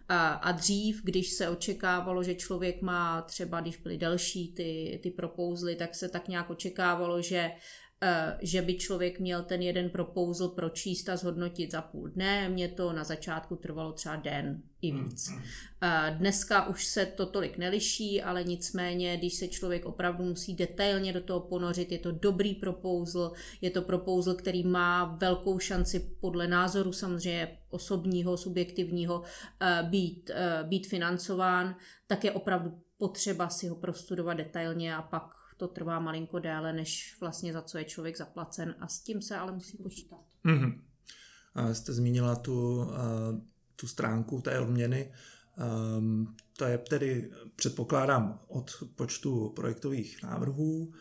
A, 0.08 0.28
a 0.28 0.52
dřív, 0.52 1.02
když 1.04 1.32
se 1.32 1.48
očekávalo, 1.48 2.22
že 2.22 2.34
člověk 2.34 2.82
má 2.82 3.22
třeba, 3.22 3.60
když 3.60 3.76
byly 3.76 3.98
delší 3.98 4.54
ty, 4.54 5.00
ty 5.02 5.10
propouzly, 5.10 5.76
tak 5.76 5.94
se 5.94 6.08
tak 6.08 6.28
nějak 6.28 6.50
očekávalo, 6.50 7.22
že 7.22 7.50
že 8.40 8.62
by 8.62 8.74
člověk 8.74 9.20
měl 9.20 9.42
ten 9.42 9.62
jeden 9.62 9.90
proposal 9.90 10.48
pročíst 10.48 11.08
a 11.08 11.16
zhodnotit 11.16 11.70
za 11.70 11.82
půl 11.82 12.08
dne. 12.08 12.48
Mně 12.48 12.68
to 12.68 12.92
na 12.92 13.04
začátku 13.04 13.56
trvalo 13.56 13.92
třeba 13.92 14.16
den 14.16 14.62
i 14.82 14.90
hmm, 14.90 15.04
víc. 15.04 15.28
Hmm. 15.28 15.42
Eh, 15.82 16.14
dneska 16.18 16.66
už 16.66 16.84
se 16.84 17.06
to 17.06 17.26
tolik 17.26 17.58
neliší, 17.58 18.22
ale 18.22 18.44
nicméně, 18.44 19.16
když 19.16 19.34
se 19.34 19.48
člověk 19.48 19.84
opravdu 19.84 20.24
musí 20.24 20.54
detailně 20.54 21.12
do 21.12 21.20
toho 21.20 21.40
ponořit, 21.40 21.92
je 21.92 21.98
to 21.98 22.12
dobrý 22.12 22.54
proposal, 22.54 23.32
je 23.60 23.70
to 23.70 23.82
proposal, 23.82 24.34
který 24.34 24.64
má 24.64 25.04
velkou 25.04 25.58
šanci 25.58 26.16
podle 26.20 26.48
názoru 26.48 26.92
samozřejmě 26.92 27.58
osobního, 27.70 28.36
subjektivního 28.36 29.22
eh, 29.60 29.82
být, 29.82 30.30
být 30.62 30.86
financován, 30.86 31.76
tak 32.06 32.24
je 32.24 32.32
opravdu 32.32 32.72
potřeba 32.98 33.48
si 33.48 33.68
ho 33.68 33.76
prostudovat 33.76 34.36
detailně 34.36 34.96
a 34.96 35.02
pak 35.02 35.41
to 35.56 35.68
trvá 35.68 36.00
malinko 36.00 36.38
déle, 36.38 36.72
než 36.72 37.16
vlastně 37.20 37.52
za 37.52 37.62
co 37.62 37.78
je 37.78 37.84
člověk 37.84 38.18
zaplacen 38.18 38.74
a 38.80 38.88
s 38.88 39.00
tím 39.00 39.22
se 39.22 39.36
ale 39.36 39.52
musí 39.52 39.76
počítat. 39.76 40.20
Mm-hmm. 40.44 40.80
A 41.54 41.74
jste 41.74 41.92
zmínila 41.92 42.36
tu, 42.36 42.86
tu 43.76 43.86
stránku 43.86 44.40
té 44.40 44.60
odměny. 44.60 45.12
Um, 45.98 46.36
to 46.56 46.64
je 46.64 46.78
tedy, 46.78 47.30
předpokládám, 47.56 48.40
od 48.48 48.70
počtu 48.94 49.48
projektových 49.48 50.22
návrhů. 50.22 50.92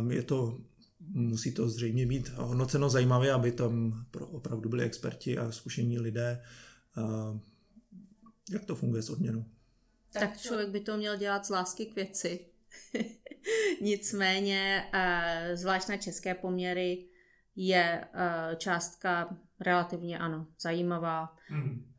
Um, 0.00 0.10
je 0.10 0.22
to, 0.22 0.60
musí 1.00 1.54
to 1.54 1.68
zřejmě 1.68 2.06
být 2.06 2.28
hodnoceno 2.28 2.90
zajímavě, 2.90 3.32
aby 3.32 3.52
tam 3.52 4.04
opravdu 4.20 4.68
byli 4.68 4.84
experti 4.84 5.38
a 5.38 5.52
zkušení 5.52 5.98
lidé. 5.98 6.42
Um, 6.96 7.40
jak 8.50 8.64
to 8.64 8.74
funguje 8.74 9.02
s 9.02 9.10
odměnou? 9.10 9.44
Tak 10.12 10.38
člověk 10.38 10.68
by 10.68 10.80
to 10.80 10.96
měl 10.96 11.16
dělat 11.16 11.46
z 11.46 11.50
lásky 11.50 11.86
k 11.86 11.94
věci. 11.94 12.46
Nicméně, 13.82 14.84
eh, 14.92 15.50
zvlášť 15.54 15.88
na 15.88 15.96
české 15.96 16.34
poměry, 16.34 17.08
je 17.56 18.04
eh, 18.14 18.56
částka 18.56 19.36
relativně, 19.60 20.18
ano, 20.18 20.46
zajímavá. 20.60 21.36
Mm. 21.50 21.92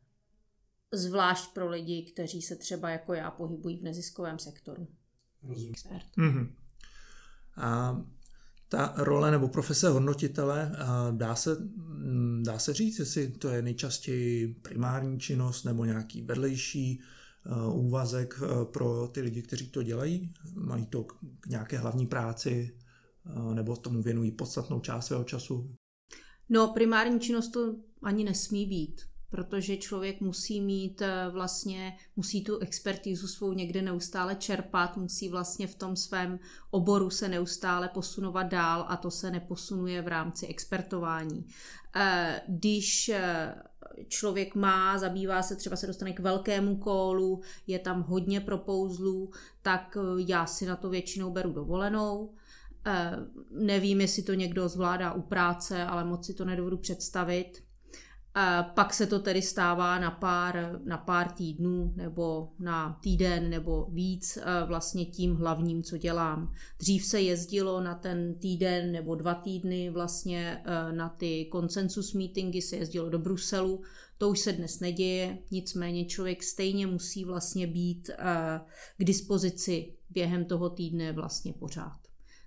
Zvlášť 0.92 1.54
pro 1.54 1.68
lidi, 1.68 2.10
kteří 2.12 2.42
se 2.42 2.56
třeba 2.56 2.90
jako 2.90 3.14
já 3.14 3.30
pohybují 3.30 3.78
v 3.78 3.82
neziskovém 3.82 4.38
sektoru. 4.38 4.88
Rozumím. 5.42 5.74
Mm-hmm. 6.18 6.52
A 7.56 8.00
ta 8.68 8.94
role 8.96 9.30
nebo 9.30 9.48
profese 9.48 9.88
hodnotitele, 9.88 10.72
dá 11.10 11.34
se, 11.34 11.56
mm, 11.60 12.42
dá 12.46 12.58
se 12.58 12.74
říct, 12.74 12.98
jestli 12.98 13.28
to 13.28 13.48
je 13.48 13.62
nejčastěji 13.62 14.54
primární 14.54 15.20
činnost 15.20 15.64
nebo 15.64 15.84
nějaký 15.84 16.22
vedlejší 16.22 17.00
Eh, 17.00 17.19
úvazek 17.72 18.40
eh, 18.42 18.64
pro 18.64 19.08
ty 19.08 19.20
lidi, 19.20 19.42
kteří 19.42 19.70
to 19.70 19.82
dělají? 19.82 20.32
Mají 20.54 20.86
to 20.86 21.04
k 21.04 21.46
nějaké 21.48 21.78
hlavní 21.78 22.06
práci 22.06 22.76
eh, 23.26 23.54
nebo 23.54 23.76
tomu 23.76 24.02
věnují 24.02 24.30
podstatnou 24.30 24.80
část 24.80 25.06
svého 25.06 25.24
času? 25.24 25.74
No, 26.48 26.68
primární 26.68 27.20
činnost 27.20 27.48
to 27.48 27.74
ani 28.02 28.24
nesmí 28.24 28.66
být, 28.66 29.00
protože 29.30 29.76
člověk 29.76 30.20
musí 30.20 30.60
mít 30.60 31.02
vlastně, 31.30 31.96
musí 32.16 32.44
tu 32.44 32.58
expertízu 32.58 33.28
svou 33.28 33.52
někde 33.52 33.82
neustále 33.82 34.34
čerpat, 34.34 34.96
musí 34.96 35.28
vlastně 35.28 35.66
v 35.66 35.74
tom 35.74 35.96
svém 35.96 36.38
oboru 36.70 37.10
se 37.10 37.28
neustále 37.28 37.88
posunovat 37.88 38.42
dál 38.42 38.84
a 38.88 38.96
to 38.96 39.10
se 39.10 39.30
neposunuje 39.30 40.02
v 40.02 40.08
rámci 40.08 40.46
expertování. 40.46 41.46
Když 42.48 43.10
člověk 44.08 44.54
má, 44.54 44.98
zabývá 44.98 45.42
se, 45.42 45.56
třeba 45.56 45.76
se 45.76 45.86
dostane 45.86 46.12
k 46.12 46.20
velkému 46.20 46.76
kólu, 46.76 47.40
je 47.66 47.78
tam 47.78 48.02
hodně 48.02 48.40
propouzlů, 48.40 49.30
tak 49.62 49.96
eh, 50.00 50.22
já 50.26 50.46
si 50.46 50.66
na 50.66 50.76
to 50.76 50.90
většinou 50.90 51.30
beru 51.30 51.52
dovolenou. 51.52 52.34
Eh, 52.86 53.12
nevím, 53.50 54.00
jestli 54.00 54.22
to 54.22 54.34
někdo 54.34 54.68
zvládá 54.68 55.12
u 55.12 55.22
práce, 55.22 55.84
ale 55.84 56.04
moc 56.04 56.26
si 56.26 56.34
to 56.34 56.44
nedovedu 56.44 56.76
představit. 56.76 57.62
Pak 58.74 58.94
se 58.94 59.06
to 59.06 59.18
tedy 59.18 59.42
stává 59.42 59.98
na 59.98 60.10
pár, 60.10 60.80
na 60.84 60.98
pár 60.98 61.32
týdnů 61.32 61.92
nebo 61.96 62.52
na 62.58 62.98
týden 63.02 63.50
nebo 63.50 63.86
víc 63.90 64.36
eh, 64.36 64.66
vlastně 64.66 65.06
tím 65.06 65.36
hlavním, 65.36 65.82
co 65.82 65.96
dělám. 65.96 66.52
Dřív 66.78 67.04
se 67.04 67.20
jezdilo 67.20 67.80
na 67.80 67.94
ten 67.94 68.34
týden 68.34 68.92
nebo 68.92 69.14
dva 69.14 69.34
týdny 69.34 69.90
vlastně 69.90 70.62
eh, 70.64 70.92
na 70.92 71.08
ty 71.08 71.44
konsensus 71.44 72.14
meetingy, 72.14 72.62
se 72.62 72.76
jezdilo 72.76 73.08
do 73.08 73.18
Bruselu. 73.18 73.82
To 74.18 74.28
už 74.28 74.38
se 74.40 74.52
dnes 74.52 74.80
neděje, 74.80 75.38
nicméně 75.50 76.04
člověk 76.04 76.42
stejně 76.42 76.86
musí 76.86 77.24
vlastně 77.24 77.66
být 77.66 78.10
eh, 78.10 78.60
k 78.96 79.04
dispozici 79.04 79.92
během 80.10 80.44
toho 80.44 80.70
týdne 80.70 81.12
vlastně 81.12 81.52
pořád. 81.52 81.98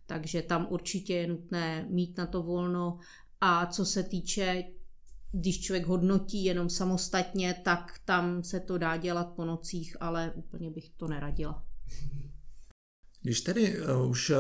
Takže 0.06 0.42
tam 0.42 0.68
určitě 0.70 1.14
je 1.14 1.28
nutné 1.28 1.88
mít 1.90 2.18
na 2.18 2.26
to 2.26 2.44
volno 2.44 2.98
a 3.42 3.66
co 3.66 3.86
se 3.86 4.04
týče 4.04 4.64
když 5.36 5.62
člověk 5.62 5.86
hodnotí 5.86 6.46
jenom 6.46 6.70
samostatně, 6.70 7.62
tak 7.64 8.00
tam 8.06 8.44
se 8.44 8.60
to 8.60 8.78
dá 8.78 8.98
dělat 8.98 9.34
po 9.36 9.46
nocích, 9.46 9.98
ale 10.00 10.32
úplně 10.36 10.72
bych 10.72 10.90
to 10.90 11.08
neradila. 11.08 11.66
Když 13.22 13.42
tedy 13.42 13.82
uh, 13.82 14.10
už 14.10 14.30
uh, 14.30 14.38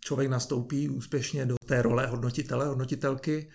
člověk 0.00 0.30
nastoupí 0.30 0.88
úspěšně 0.88 1.46
do 1.46 1.54
té 1.66 1.82
role 1.82 2.06
hodnotitele, 2.06 2.66
hodnotitelky, 2.66 3.50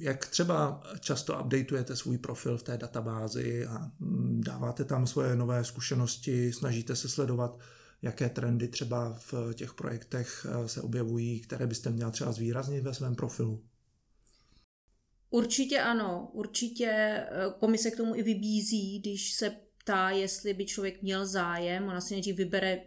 jak 0.00 0.26
třeba 0.26 0.82
často 1.00 1.40
updateujete 1.40 1.96
svůj 1.96 2.18
profil 2.18 2.58
v 2.58 2.62
té 2.62 2.76
databázi 2.76 3.66
a 3.66 3.90
mm, 3.98 4.40
dáváte 4.44 4.84
tam 4.84 5.06
svoje 5.06 5.36
nové 5.36 5.64
zkušenosti, 5.64 6.52
snažíte 6.52 6.96
se 6.96 7.08
sledovat, 7.08 7.58
jaké 8.02 8.28
trendy 8.28 8.68
třeba 8.68 9.14
v 9.18 9.34
těch 9.54 9.74
projektech 9.74 10.46
uh, 10.60 10.66
se 10.66 10.82
objevují, 10.82 11.40
které 11.40 11.66
byste 11.66 11.90
měl 11.90 12.10
třeba 12.10 12.32
zvýraznit 12.32 12.84
ve 12.84 12.94
svém 12.94 13.14
profilu? 13.14 13.62
Určitě 15.30 15.80
ano, 15.80 16.30
určitě 16.32 16.86
eh, 16.86 17.26
komise 17.58 17.90
k 17.90 17.96
tomu 17.96 18.14
i 18.14 18.22
vybízí, 18.22 18.98
když 18.98 19.32
se 19.32 19.56
ptá, 19.78 20.10
jestli 20.10 20.54
by 20.54 20.66
člověk 20.66 21.02
měl 21.02 21.26
zájem. 21.26 21.88
Ona 21.88 22.00
si 22.00 22.14
nejdřív 22.14 22.36
vybere 22.36 22.82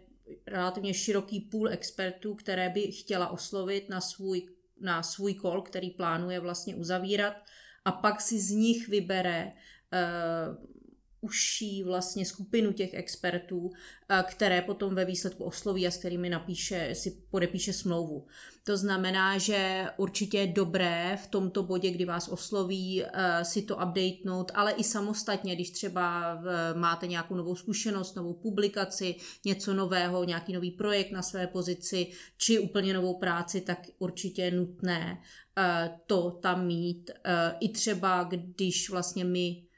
relativně 0.46 0.94
široký 0.94 1.40
půl 1.40 1.68
expertů, 1.68 2.34
které 2.34 2.70
by 2.70 2.80
chtěla 2.80 3.28
oslovit 3.28 3.88
na 3.88 4.00
svůj, 4.00 4.48
na 4.80 5.02
svůj 5.02 5.34
kol, 5.34 5.62
který 5.62 5.90
plánuje 5.90 6.40
vlastně 6.40 6.76
uzavírat 6.76 7.36
a 7.84 7.92
pak 7.92 8.20
si 8.20 8.40
z 8.40 8.50
nich 8.50 8.88
vybere 8.88 9.52
uh, 9.52 10.73
užší 11.24 11.82
vlastně 11.82 12.26
skupinu 12.26 12.72
těch 12.72 12.94
expertů, 12.94 13.70
eh, 14.08 14.24
které 14.28 14.62
potom 14.62 14.94
ve 14.94 15.04
výsledku 15.04 15.44
osloví 15.44 15.86
a 15.86 15.90
s 15.90 15.96
kterými 15.96 16.30
napíše, 16.30 16.90
si 16.92 17.10
podepíše 17.30 17.72
smlouvu. 17.72 18.26
To 18.64 18.76
znamená, 18.76 19.38
že 19.38 19.86
určitě 19.96 20.38
je 20.38 20.46
dobré 20.46 21.18
v 21.22 21.26
tomto 21.26 21.62
bodě, 21.62 21.90
kdy 21.90 22.04
vás 22.04 22.28
osloví, 22.28 23.04
eh, 23.04 23.44
si 23.44 23.62
to 23.62 23.76
updatenout, 23.76 24.52
ale 24.54 24.72
i 24.72 24.84
samostatně, 24.84 25.54
když 25.54 25.70
třeba 25.70 26.38
máte 26.74 27.06
nějakou 27.06 27.34
novou 27.34 27.56
zkušenost, 27.56 28.16
novou 28.16 28.34
publikaci, 28.34 29.16
něco 29.44 29.74
nového, 29.74 30.24
nějaký 30.24 30.52
nový 30.52 30.70
projekt 30.70 31.10
na 31.10 31.22
své 31.22 31.46
pozici, 31.46 32.06
či 32.36 32.58
úplně 32.58 32.94
novou 32.94 33.14
práci, 33.18 33.60
tak 33.60 33.78
určitě 33.98 34.42
je 34.42 34.50
nutné 34.50 35.22
eh, 35.58 35.90
to 36.06 36.30
tam 36.30 36.66
mít. 36.66 37.10
I 37.60 37.68
třeba, 37.68 38.28
když 38.30 38.90
vlastně 38.90 39.24
my 39.24 39.64
Eh, 39.66 39.72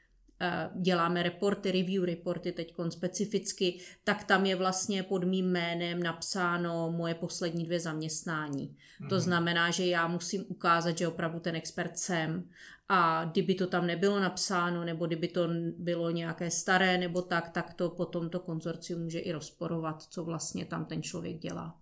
děláme 0.75 1.23
reporty, 1.23 1.71
review 1.71 2.03
reporty 2.03 2.51
teď 2.51 2.73
specificky, 2.89 3.79
tak 4.03 4.23
tam 4.23 4.45
je 4.45 4.55
vlastně 4.55 5.03
pod 5.03 5.23
mým 5.23 5.51
jménem 5.51 6.03
napsáno 6.03 6.91
moje 6.91 7.13
poslední 7.13 7.65
dvě 7.65 7.79
zaměstnání. 7.79 8.75
Mm. 8.99 9.09
To 9.09 9.15
mhm. 9.15 9.21
znamená, 9.23 9.71
že 9.71 9.85
já 9.85 10.07
musím 10.07 10.45
ukázat, 10.47 10.97
že 10.97 11.07
opravdu 11.07 11.39
ten 11.39 11.55
expert 11.55 11.97
jsem 11.97 12.49
a 12.89 13.25
kdyby 13.25 13.55
to 13.55 13.67
tam 13.67 13.87
nebylo 13.87 14.19
napsáno, 14.19 14.85
nebo 14.85 15.07
kdyby 15.07 15.27
to 15.27 15.47
bylo 15.77 16.11
nějaké 16.11 16.51
staré 16.51 16.97
nebo 16.97 17.21
tak, 17.21 17.49
tak 17.49 17.73
to 17.73 17.89
potom 17.89 18.29
to 18.29 18.39
konzorcium 18.39 19.03
může 19.03 19.19
i 19.19 19.31
rozporovat, 19.31 20.03
co 20.03 20.23
vlastně 20.23 20.65
tam 20.65 20.85
ten 20.85 21.03
člověk 21.03 21.37
dělá. 21.37 21.77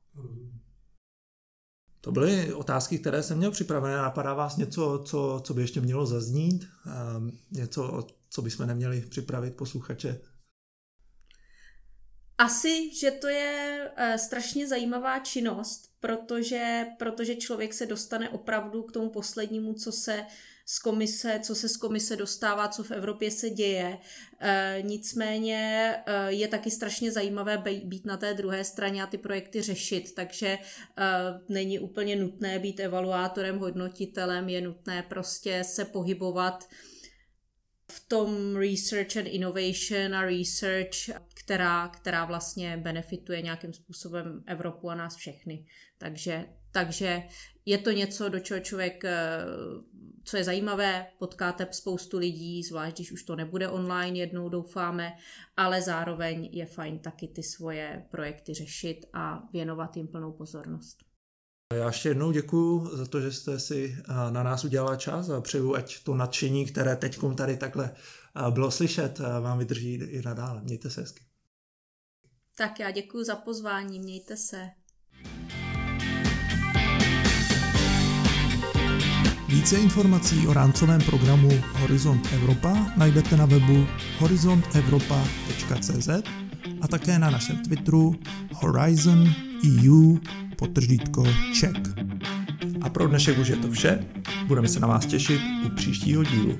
To 2.05 2.11
byly 2.11 2.53
otázky, 2.53 2.99
které 2.99 3.23
jsem 3.23 3.37
měl 3.37 3.51
připravené. 3.51 3.97
Napadá 3.97 4.33
vás 4.33 4.57
něco, 4.57 5.03
co, 5.05 5.41
co 5.43 5.53
by 5.53 5.61
ještě 5.61 5.81
mělo 5.81 6.05
zaznít? 6.05 6.67
Um, 7.17 7.39
něco, 7.51 8.07
co 8.29 8.41
bychom 8.41 8.67
neměli 8.67 9.01
připravit 9.01 9.55
posluchače? 9.55 10.21
Asi, 12.37 12.95
že 12.99 13.11
to 13.11 13.27
je 13.27 13.79
uh, 13.97 14.15
strašně 14.15 14.67
zajímavá 14.67 15.19
činnost, 15.19 15.89
protože, 15.99 16.85
protože 16.99 17.35
člověk 17.35 17.73
se 17.73 17.85
dostane 17.85 18.29
opravdu 18.29 18.83
k 18.83 18.91
tomu 18.91 19.09
poslednímu, 19.09 19.73
co 19.73 19.91
se 19.91 20.25
z 20.65 20.79
komise, 20.79 21.39
co 21.43 21.55
se 21.55 21.69
z 21.69 21.77
komise 21.77 22.15
dostává, 22.15 22.67
co 22.67 22.83
v 22.83 22.91
Evropě 22.91 23.31
se 23.31 23.49
děje. 23.49 23.97
E, 24.39 24.77
nicméně 24.81 25.95
e, 26.05 26.31
je 26.31 26.47
taky 26.47 26.71
strašně 26.71 27.11
zajímavé 27.11 27.63
být 27.83 28.05
na 28.05 28.17
té 28.17 28.33
druhé 28.33 28.63
straně 28.63 29.03
a 29.03 29.07
ty 29.07 29.17
projekty 29.17 29.61
řešit, 29.61 30.15
takže 30.15 30.47
e, 30.47 30.59
není 31.49 31.79
úplně 31.79 32.15
nutné 32.15 32.59
být 32.59 32.79
evaluátorem, 32.79 33.59
hodnotitelem, 33.59 34.49
je 34.49 34.61
nutné 34.61 35.03
prostě 35.03 35.63
se 35.63 35.85
pohybovat 35.85 36.67
v 37.91 38.07
tom 38.07 38.55
research 38.55 39.17
and 39.17 39.27
innovation 39.27 40.15
a 40.15 40.25
research, 40.25 40.97
která, 41.33 41.87
která 41.87 42.25
vlastně 42.25 42.77
benefituje 42.77 43.41
nějakým 43.41 43.73
způsobem 43.73 44.43
Evropu 44.47 44.89
a 44.89 44.95
nás 44.95 45.15
všechny. 45.15 45.65
Takže, 45.97 46.45
takže 46.71 47.23
je 47.65 47.77
to 47.77 47.91
něco, 47.91 48.29
do 48.29 48.39
čeho 48.39 48.59
člověk, 48.59 49.05
eh, 49.05 49.45
co 50.23 50.37
je 50.37 50.43
zajímavé, 50.43 51.07
potkáte 51.19 51.67
spoustu 51.71 52.17
lidí, 52.17 52.63
zvlášť 52.63 52.95
když 52.95 53.11
už 53.11 53.23
to 53.23 53.35
nebude 53.35 53.69
online, 53.69 54.17
jednou 54.17 54.49
doufáme, 54.49 55.11
ale 55.57 55.81
zároveň 55.81 56.49
je 56.51 56.65
fajn 56.65 56.99
taky 56.99 57.27
ty 57.27 57.43
svoje 57.43 58.05
projekty 58.11 58.53
řešit 58.53 59.05
a 59.13 59.49
věnovat 59.53 59.97
jim 59.97 60.07
plnou 60.07 60.31
pozornost. 60.31 60.97
Já 61.73 61.87
ještě 61.87 62.09
jednou 62.09 62.31
děkuji 62.31 62.89
za 62.93 63.05
to, 63.05 63.21
že 63.21 63.31
jste 63.31 63.59
si 63.59 63.97
eh, 63.99 64.31
na 64.31 64.43
nás 64.43 64.63
udělala 64.63 64.95
čas 64.95 65.29
a 65.29 65.41
přeju, 65.41 65.75
ať 65.75 66.03
to 66.03 66.15
nadšení, 66.15 66.65
které 66.65 66.95
teď 66.95 67.19
tady 67.37 67.57
takhle 67.57 67.95
eh, 68.47 68.51
bylo 68.51 68.71
slyšet, 68.71 69.19
vám 69.19 69.59
vydrží 69.59 69.93
i 69.93 70.21
nadále. 70.25 70.61
Mějte 70.61 70.89
se 70.89 71.01
hezky. 71.01 71.23
Tak 72.57 72.79
já 72.79 72.91
děkuji 72.91 73.23
za 73.23 73.35
pozvání, 73.35 73.99
mějte 73.99 74.37
se. 74.37 74.69
Více 79.47 79.77
informací 79.77 80.47
o 80.47 80.53
rámcovém 80.53 81.01
programu 81.01 81.49
Horizont 81.79 82.29
Evropa 82.33 82.77
najdete 82.97 83.37
na 83.37 83.45
webu 83.45 83.87
horizontevropa.cz 84.19 86.09
a 86.81 86.87
také 86.87 87.19
na 87.19 87.29
našem 87.29 87.57
Twitteru 87.57 88.15
Horizon 88.53 89.33
EU 89.65 90.17
potržítko 90.57 91.23
Czech. 91.53 91.77
A 92.81 92.89
pro 92.89 93.07
dnešek 93.07 93.37
už 93.37 93.47
je 93.47 93.55
to 93.55 93.71
vše. 93.71 94.05
Budeme 94.47 94.67
se 94.67 94.79
na 94.79 94.87
vás 94.87 95.05
těšit 95.05 95.41
u 95.65 95.69
příštího 95.69 96.23
dílu. 96.23 96.59